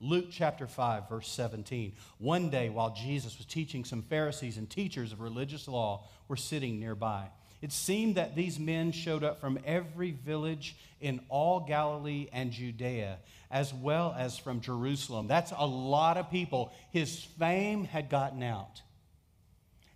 [0.00, 1.92] Luke chapter 5, verse 17.
[2.18, 6.80] One day, while Jesus was teaching, some Pharisees and teachers of religious law were sitting
[6.80, 7.28] nearby.
[7.62, 13.18] It seemed that these men showed up from every village in all Galilee and Judea,
[13.50, 15.26] as well as from Jerusalem.
[15.26, 16.72] That's a lot of people.
[16.90, 18.82] His fame had gotten out.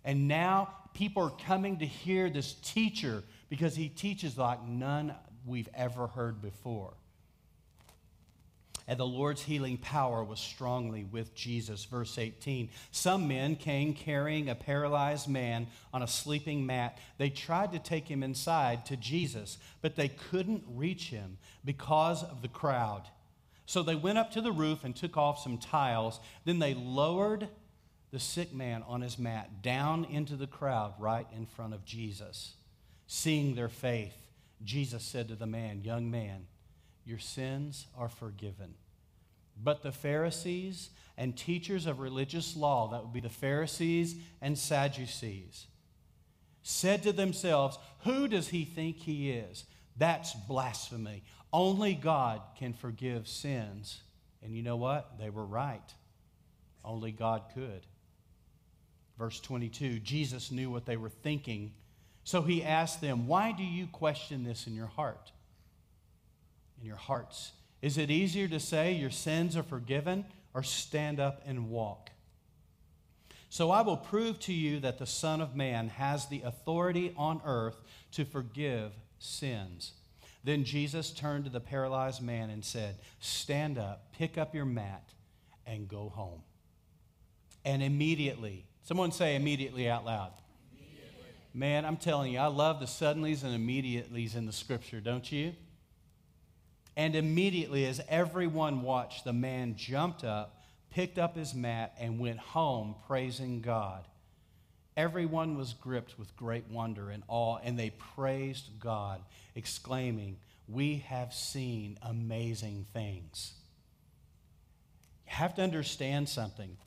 [0.03, 5.69] And now people are coming to hear this teacher because he teaches like none we've
[5.73, 6.93] ever heard before.
[8.87, 11.85] And the Lord's healing power was strongly with Jesus.
[11.85, 16.99] Verse 18 Some men came carrying a paralyzed man on a sleeping mat.
[17.17, 22.41] They tried to take him inside to Jesus, but they couldn't reach him because of
[22.41, 23.03] the crowd.
[23.65, 26.19] So they went up to the roof and took off some tiles.
[26.43, 27.47] Then they lowered
[28.11, 32.53] the sick man on his mat down into the crowd right in front of Jesus.
[33.07, 34.15] Seeing their faith,
[34.63, 36.45] Jesus said to the man, Young man,
[37.05, 38.73] your sins are forgiven.
[39.61, 45.67] But the Pharisees and teachers of religious law, that would be the Pharisees and Sadducees,
[46.63, 49.65] said to themselves, Who does he think he is?
[49.97, 51.23] That's blasphemy.
[51.53, 54.01] Only God can forgive sins.
[54.43, 55.17] And you know what?
[55.17, 55.93] They were right.
[56.83, 57.85] Only God could.
[59.17, 61.73] Verse 22 Jesus knew what they were thinking,
[62.25, 65.31] so he asked them, Why do you question this in your heart?
[66.79, 67.53] In your hearts.
[67.81, 72.09] Is it easier to say your sins are forgiven or stand up and walk.
[73.49, 77.41] So I will prove to you that the Son of Man has the authority on
[77.45, 77.77] earth
[78.13, 79.91] to forgive sins.
[80.45, 85.09] Then Jesus turned to the paralyzed man and said, Stand up, pick up your mat,
[85.67, 86.41] and go home.
[87.65, 90.31] And immediately, someone say immediately out loud.
[90.73, 91.31] Immediately.
[91.53, 95.53] Man, I'm telling you, I love the suddenlies and immediatelys in the scripture, don't you?
[96.97, 102.39] And immediately, as everyone watched, the man jumped up, picked up his mat, and went
[102.39, 104.05] home praising God.
[104.95, 109.21] Everyone was gripped with great wonder and awe, and they praised God,
[109.53, 110.37] exclaiming,
[110.69, 113.53] We have seen amazing things.
[115.27, 116.77] You have to understand something.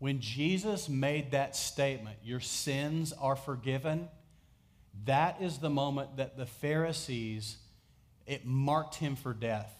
[0.00, 4.08] When Jesus made that statement, Your sins are forgiven,
[5.06, 7.56] that is the moment that the Pharisees
[8.26, 9.72] it marked him for death.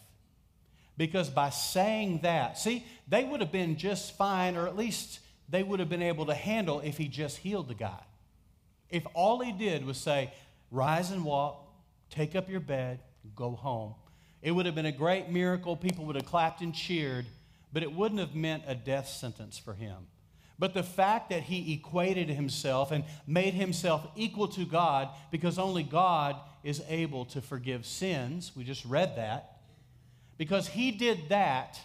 [0.96, 5.62] Because by saying that, see, they would have been just fine, or at least they
[5.62, 8.02] would have been able to handle if he just healed the guy.
[8.90, 10.32] If all he did was say,
[10.70, 11.66] Rise and walk,
[12.10, 13.00] take up your bed,
[13.34, 13.94] go home,
[14.42, 15.76] it would have been a great miracle.
[15.76, 17.26] People would have clapped and cheered,
[17.72, 20.06] but it wouldn't have meant a death sentence for him.
[20.60, 25.82] But the fact that he equated himself and made himself equal to God because only
[25.82, 29.56] God is able to forgive sins, we just read that.
[30.36, 31.80] Because he did that,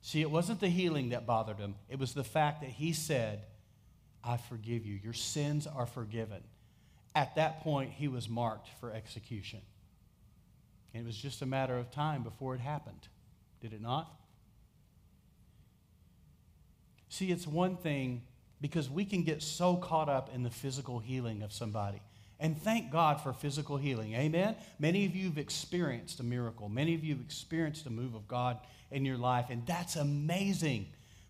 [0.00, 3.42] see, it wasn't the healing that bothered him, it was the fact that he said,
[4.24, 4.98] I forgive you.
[5.04, 6.42] Your sins are forgiven.
[7.14, 9.60] At that point, he was marked for execution.
[10.94, 13.08] And it was just a matter of time before it happened.
[13.60, 14.10] Did it not?
[17.12, 18.22] See, it's one thing
[18.62, 22.00] because we can get so caught up in the physical healing of somebody.
[22.40, 24.14] And thank God for physical healing.
[24.14, 24.56] Amen?
[24.78, 26.70] Many of you have experienced a miracle.
[26.70, 28.56] Many of you have experienced a move of God
[28.90, 30.86] in your life, and that's amazing.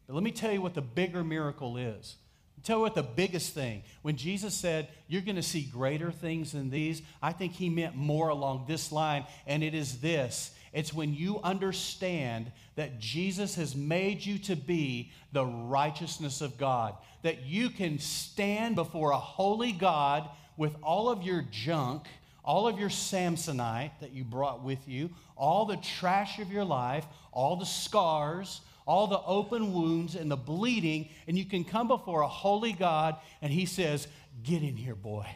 [0.06, 2.14] But let me tell you what the bigger miracle is.
[2.62, 3.82] Tell you what the biggest thing.
[4.02, 7.96] When Jesus said, You're going to see greater things than these, I think he meant
[7.96, 13.76] more along this line, and it is this it's when you understand that Jesus has
[13.76, 19.72] made you to be the righteousness of God, that you can stand before a holy
[19.72, 22.06] God with all of your junk,
[22.44, 27.04] all of your Samsonite that you brought with you, all the trash of your life,
[27.32, 32.22] all the scars, all the open wounds and the bleeding, and you can come before
[32.22, 34.08] a holy God and He says,
[34.42, 35.26] Get in here, boy.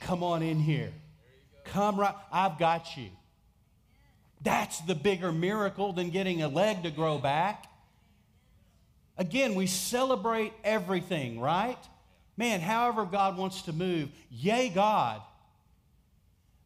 [0.00, 0.92] Come on in here.
[1.64, 3.10] Come right, I've got you.
[4.42, 7.66] That's the bigger miracle than getting a leg to grow back.
[9.16, 11.78] Again, we celebrate everything, right?
[12.36, 15.20] Man, however God wants to move, yay, God.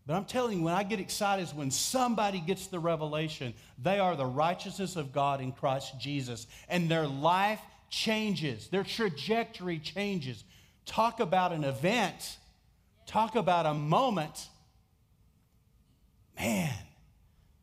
[0.07, 3.99] But I'm telling you, when I get excited is when somebody gets the revelation they
[3.99, 10.45] are the righteousness of God in Christ Jesus, and their life changes, their trajectory changes.
[10.87, 12.37] Talk about an event,
[13.07, 14.49] talk about a moment.
[16.39, 16.75] Man,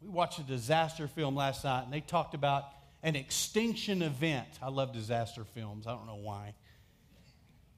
[0.02, 2.66] we watched a disaster film last night, and they talked about
[3.04, 4.48] an extinction event.
[4.62, 5.88] I love disaster films.
[5.88, 6.54] I don't know why.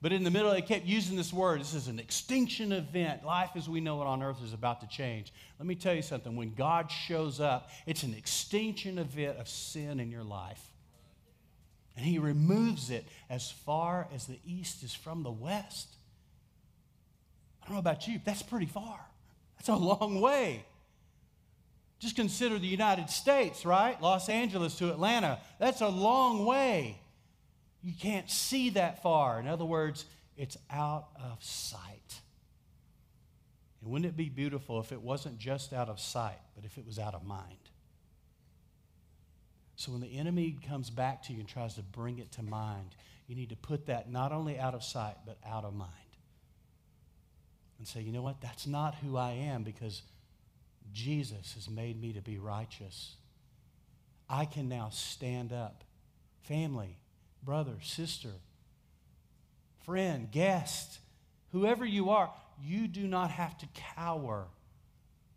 [0.00, 1.60] But in the middle, they kept using this word.
[1.60, 3.24] This is an extinction event.
[3.24, 5.32] Life as we know it on earth is about to change.
[5.60, 6.34] Let me tell you something.
[6.34, 10.60] When God shows up, it's an extinction event of sin in your life.
[11.96, 15.94] And He removes it as far as the east is from the west.
[17.62, 18.98] I don't know about you, but that's pretty far.
[19.56, 20.64] That's a long way.
[22.02, 24.00] Just consider the United States, right?
[24.02, 25.38] Los Angeles to Atlanta.
[25.60, 27.00] That's a long way.
[27.80, 29.38] You can't see that far.
[29.38, 30.04] In other words,
[30.36, 32.20] it's out of sight.
[33.80, 36.84] And wouldn't it be beautiful if it wasn't just out of sight, but if it
[36.84, 37.70] was out of mind?
[39.76, 42.96] So when the enemy comes back to you and tries to bring it to mind,
[43.28, 45.92] you need to put that not only out of sight, but out of mind.
[47.78, 48.40] And say, you know what?
[48.40, 50.02] That's not who I am because
[50.92, 53.16] Jesus has made me to be righteous.
[54.28, 55.84] I can now stand up.
[56.42, 56.98] Family,
[57.42, 58.30] brother, sister,
[59.84, 60.98] friend, guest,
[61.52, 62.30] whoever you are,
[62.62, 63.66] you do not have to
[63.96, 64.46] cower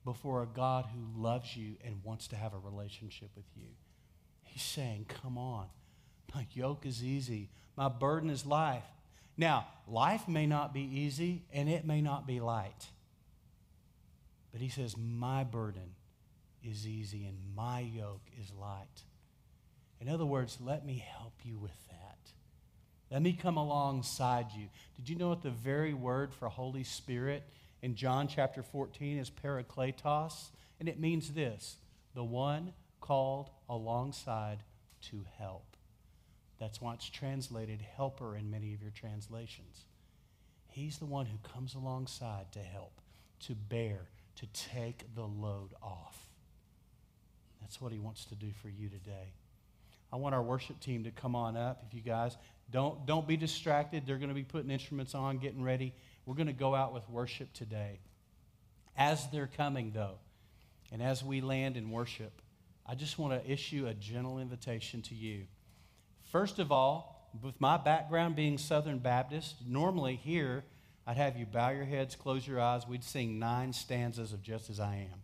[0.03, 3.67] before a God who loves you and wants to have a relationship with you.
[4.43, 5.65] He's saying, Come on.
[6.33, 8.83] My yoke is easy, my burden is light.
[9.37, 12.87] Now, life may not be easy and it may not be light.
[14.55, 15.95] But he says, My burden
[16.63, 19.03] is easy and my yoke is light.
[19.99, 22.31] In other words, let me help you with that.
[23.11, 24.67] Let me come alongside you.
[24.95, 27.43] Did you know what the very word for Holy Spirit
[27.81, 30.51] in John chapter 14 is parakletos?
[30.79, 31.75] And it means this
[32.13, 32.71] the one
[33.01, 34.59] called alongside
[35.09, 35.75] to help.
[36.61, 39.83] That's why it's translated helper in many of your translations.
[40.69, 43.01] He's the one who comes alongside to help,
[43.41, 44.07] to bear,
[44.37, 46.17] to take the load off.
[47.61, 49.33] That's what he wants to do for you today.
[50.13, 51.83] I want our worship team to come on up.
[51.87, 52.37] If you guys
[52.71, 55.93] don't, don't be distracted, they're going to be putting instruments on, getting ready.
[56.25, 57.99] We're going to go out with worship today.
[58.97, 60.19] As they're coming, though,
[60.91, 62.41] and as we land in worship,
[62.85, 65.47] I just want to issue a gentle invitation to you.
[66.31, 70.63] First of all, with my background being Southern Baptist, normally here
[71.07, 72.87] I'd have you bow your heads, close your eyes.
[72.87, 75.21] We'd sing nine stanzas of Just As I Am.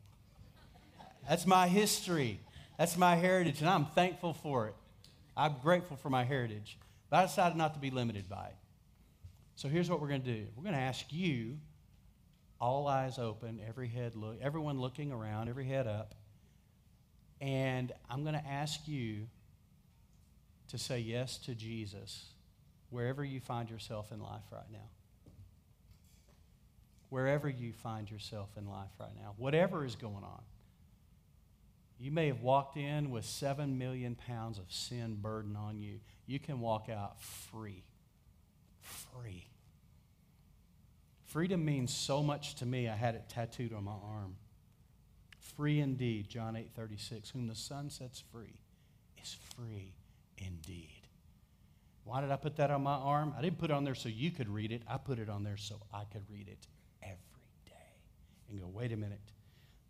[1.28, 2.40] That's my history.
[2.78, 4.76] That's my heritage, and I'm thankful for it.
[5.36, 6.78] I'm grateful for my heritage.
[7.10, 8.56] But I decided not to be limited by it.
[9.56, 11.58] So here's what we're going to do we're going to ask you,
[12.60, 16.16] all eyes open, every head look, everyone looking around, every head up.
[17.40, 19.28] And I'm going to ask you
[20.70, 22.26] to say yes to Jesus
[22.92, 24.90] wherever you find yourself in life right now.
[27.12, 30.42] Wherever you find yourself in life right now, whatever is going on.
[32.00, 36.00] You may have walked in with seven million pounds of sin burden on you.
[36.26, 37.84] You can walk out free.
[38.80, 39.46] Free.
[41.26, 44.38] Freedom means so much to me, I had it tattooed on my arm.
[45.58, 47.30] Free indeed, John 8 36.
[47.32, 48.62] Whom the Son sets free
[49.22, 49.96] is free
[50.38, 51.10] indeed.
[52.06, 53.34] Why did I put that on my arm?
[53.38, 54.84] I didn't put it on there so you could read it.
[54.88, 56.68] I put it on there so I could read it
[58.52, 59.20] and go, wait a minute.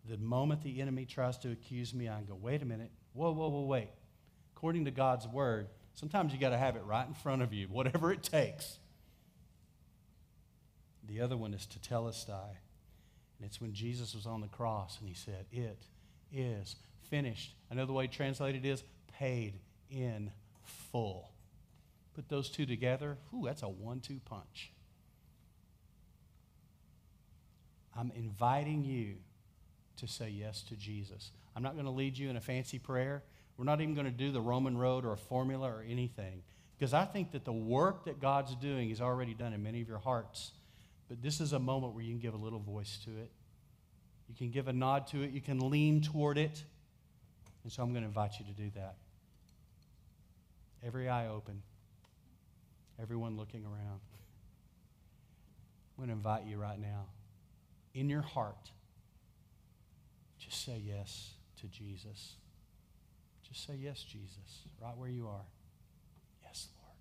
[0.10, 2.92] The moment the enemy tries to accuse me, I go, wait a minute.
[3.14, 3.90] Whoa, whoa, whoa, wait.
[4.56, 7.68] According to God's word, sometimes you got to have it right in front of you,
[7.68, 8.78] whatever it takes.
[11.08, 12.56] The other one is tetelestai.
[13.38, 15.82] And it's when Jesus was on the cross and he said, It
[16.32, 16.76] is
[17.10, 17.56] finished.
[17.70, 18.84] Another way translated is
[19.18, 19.60] paid
[19.90, 20.32] in
[20.92, 21.32] full.
[22.14, 24.72] Put those two together, whew, that's a one two punch.
[27.98, 29.16] I'm inviting you
[29.98, 31.32] to say yes to Jesus.
[31.56, 33.24] I'm not going to lead you in a fancy prayer.
[33.58, 36.44] We're not even going to do the Roman road or a formula or anything.
[36.78, 39.88] Because I think that the work that God's doing is already done in many of
[39.88, 40.52] your hearts.
[41.10, 43.30] But this is a moment where you can give a little voice to it.
[44.30, 45.32] You can give a nod to it.
[45.32, 46.64] You can lean toward it.
[47.64, 48.96] And so I'm going to invite you to do that.
[50.84, 51.62] Every eye open,
[53.00, 54.00] everyone looking around.
[55.98, 57.06] I'm going to invite you right now,
[57.94, 58.72] in your heart,
[60.38, 62.36] just say yes to Jesus.
[63.48, 65.46] Just say yes, Jesus, right where you are.
[66.44, 66.96] Yes, Lord.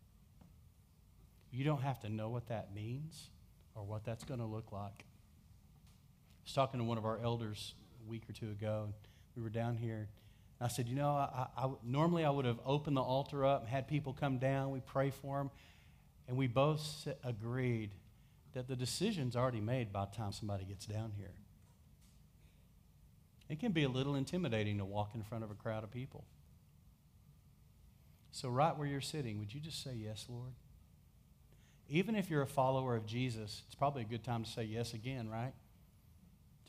[1.53, 3.29] You don't have to know what that means
[3.75, 5.05] or what that's going to look like.
[5.05, 8.95] I was talking to one of our elders a week or two ago, and
[9.37, 10.09] we were down here.
[10.61, 13.69] I said, You know, I, I, normally I would have opened the altar up and
[13.69, 15.51] had people come down, we pray for them,
[16.29, 17.91] and we both agreed
[18.55, 21.35] that the decision's already made by the time somebody gets down here.
[23.49, 26.25] It can be a little intimidating to walk in front of a crowd of people.
[28.33, 30.53] So, right where you're sitting, would you just say, Yes, Lord?
[31.89, 34.95] Even if you're a follower of Jesus, it's probably a good time to say yes
[34.95, 35.53] again, right?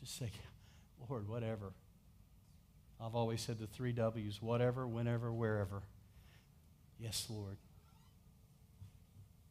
[0.00, 0.30] Just say,
[1.08, 1.72] Lord, whatever.
[3.00, 5.82] I've always said the three W's whatever, whenever, wherever.
[6.98, 7.56] Yes, Lord.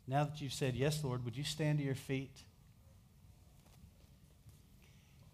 [0.07, 2.35] Now that you've said yes, Lord, would you stand to your feet?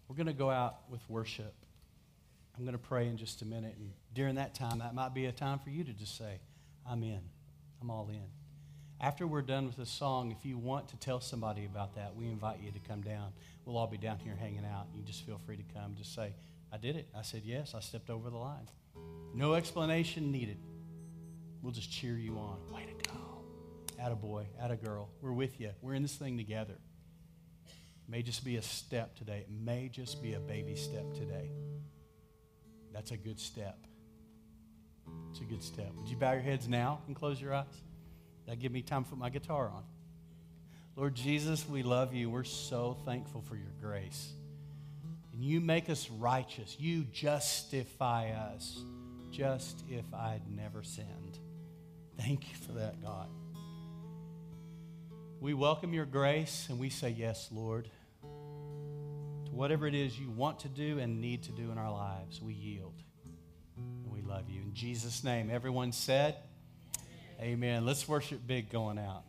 [0.08, 1.54] We're going to go out with worship.
[2.56, 3.74] I'm going to pray in just a minute.
[3.78, 6.40] And during that time, that might be a time for you to just say,
[6.88, 7.20] I'm in.
[7.80, 8.24] I'm all in.
[9.00, 12.26] After we're done with the song, if you want to tell somebody about that, we
[12.26, 13.32] invite you to come down.
[13.64, 14.86] We'll all be down here hanging out.
[14.96, 15.94] You just feel free to come.
[15.96, 16.32] Just say,
[16.72, 17.06] I did it.
[17.16, 17.74] I said yes.
[17.76, 18.68] I stepped over the line.
[19.34, 20.58] No explanation needed.
[21.62, 22.58] We'll just cheer you on.
[22.72, 23.27] Way to go.
[23.98, 25.08] Atta boy, at a girl.
[25.20, 25.70] We're with you.
[25.82, 26.74] We're in this thing together.
[27.66, 29.38] It may just be a step today.
[29.48, 31.50] It may just be a baby step today.
[32.92, 33.78] That's a good step.
[35.30, 35.92] It's a good step.
[35.96, 37.66] Would you bow your heads now and close your eyes?
[38.46, 39.82] That give me time to put my guitar on.
[40.96, 42.30] Lord Jesus, we love you.
[42.30, 44.32] We're so thankful for your grace.
[45.32, 46.76] And you make us righteous.
[46.78, 48.80] You justify us
[49.30, 51.38] just if I'd never sinned.
[52.18, 53.28] Thank you for that, God.
[55.40, 57.88] We welcome your grace and we say, Yes, Lord
[58.22, 62.42] To whatever it is you want to do and need to do in our lives,
[62.42, 63.00] we yield.
[63.76, 64.62] And we love you.
[64.62, 66.34] In Jesus' name, everyone said,
[67.40, 67.52] Amen.
[67.52, 67.86] Amen.
[67.86, 69.22] Let's worship big going out.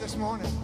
[0.00, 0.57] this morning.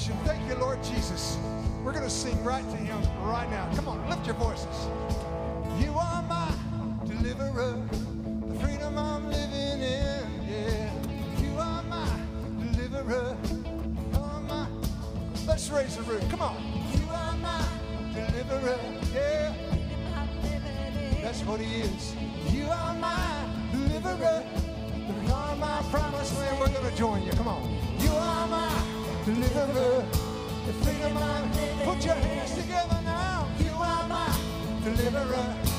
[0.00, 0.26] salvation.
[0.26, 1.38] Thank you, Lord Jesus.
[1.84, 3.70] We're going to sing right to him right now.
[3.74, 4.88] Come on, lift your voices.
[5.78, 6.52] You are my
[7.06, 7.82] deliverer,
[8.46, 10.46] the freedom I'm living in.
[10.48, 10.90] Yeah,
[11.40, 12.08] you are my
[12.72, 13.36] deliverer.
[14.14, 14.66] Oh my.
[15.46, 16.28] Let's raise the roof.
[16.30, 16.56] Come on.
[16.94, 17.64] You are my
[18.14, 18.78] deliverer.
[19.12, 19.54] Yeah,
[21.22, 22.14] that's what he is.
[22.52, 24.44] You are my deliverer.
[25.26, 26.36] You are my promise.
[26.38, 26.58] land.
[26.60, 27.32] We're going to join you.
[27.32, 27.89] Come on
[29.34, 30.04] deliverer.
[31.84, 33.48] Put your hands together now.
[33.58, 34.36] You are my
[34.84, 35.69] deliverer.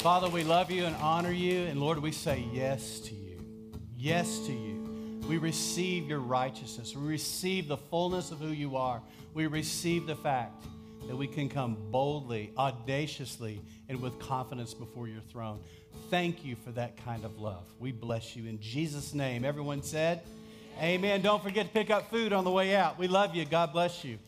[0.00, 1.66] Father, we love you and honor you.
[1.66, 3.38] And Lord, we say yes to you.
[3.98, 5.20] Yes to you.
[5.28, 6.96] We receive your righteousness.
[6.96, 9.02] We receive the fullness of who you are.
[9.34, 10.64] We receive the fact
[11.06, 13.60] that we can come boldly, audaciously,
[13.90, 15.60] and with confidence before your throne.
[16.08, 17.66] Thank you for that kind of love.
[17.78, 19.44] We bless you in Jesus' name.
[19.44, 20.22] Everyone said,
[20.80, 21.20] Amen.
[21.20, 22.98] Don't forget to pick up food on the way out.
[22.98, 23.44] We love you.
[23.44, 24.18] God bless you.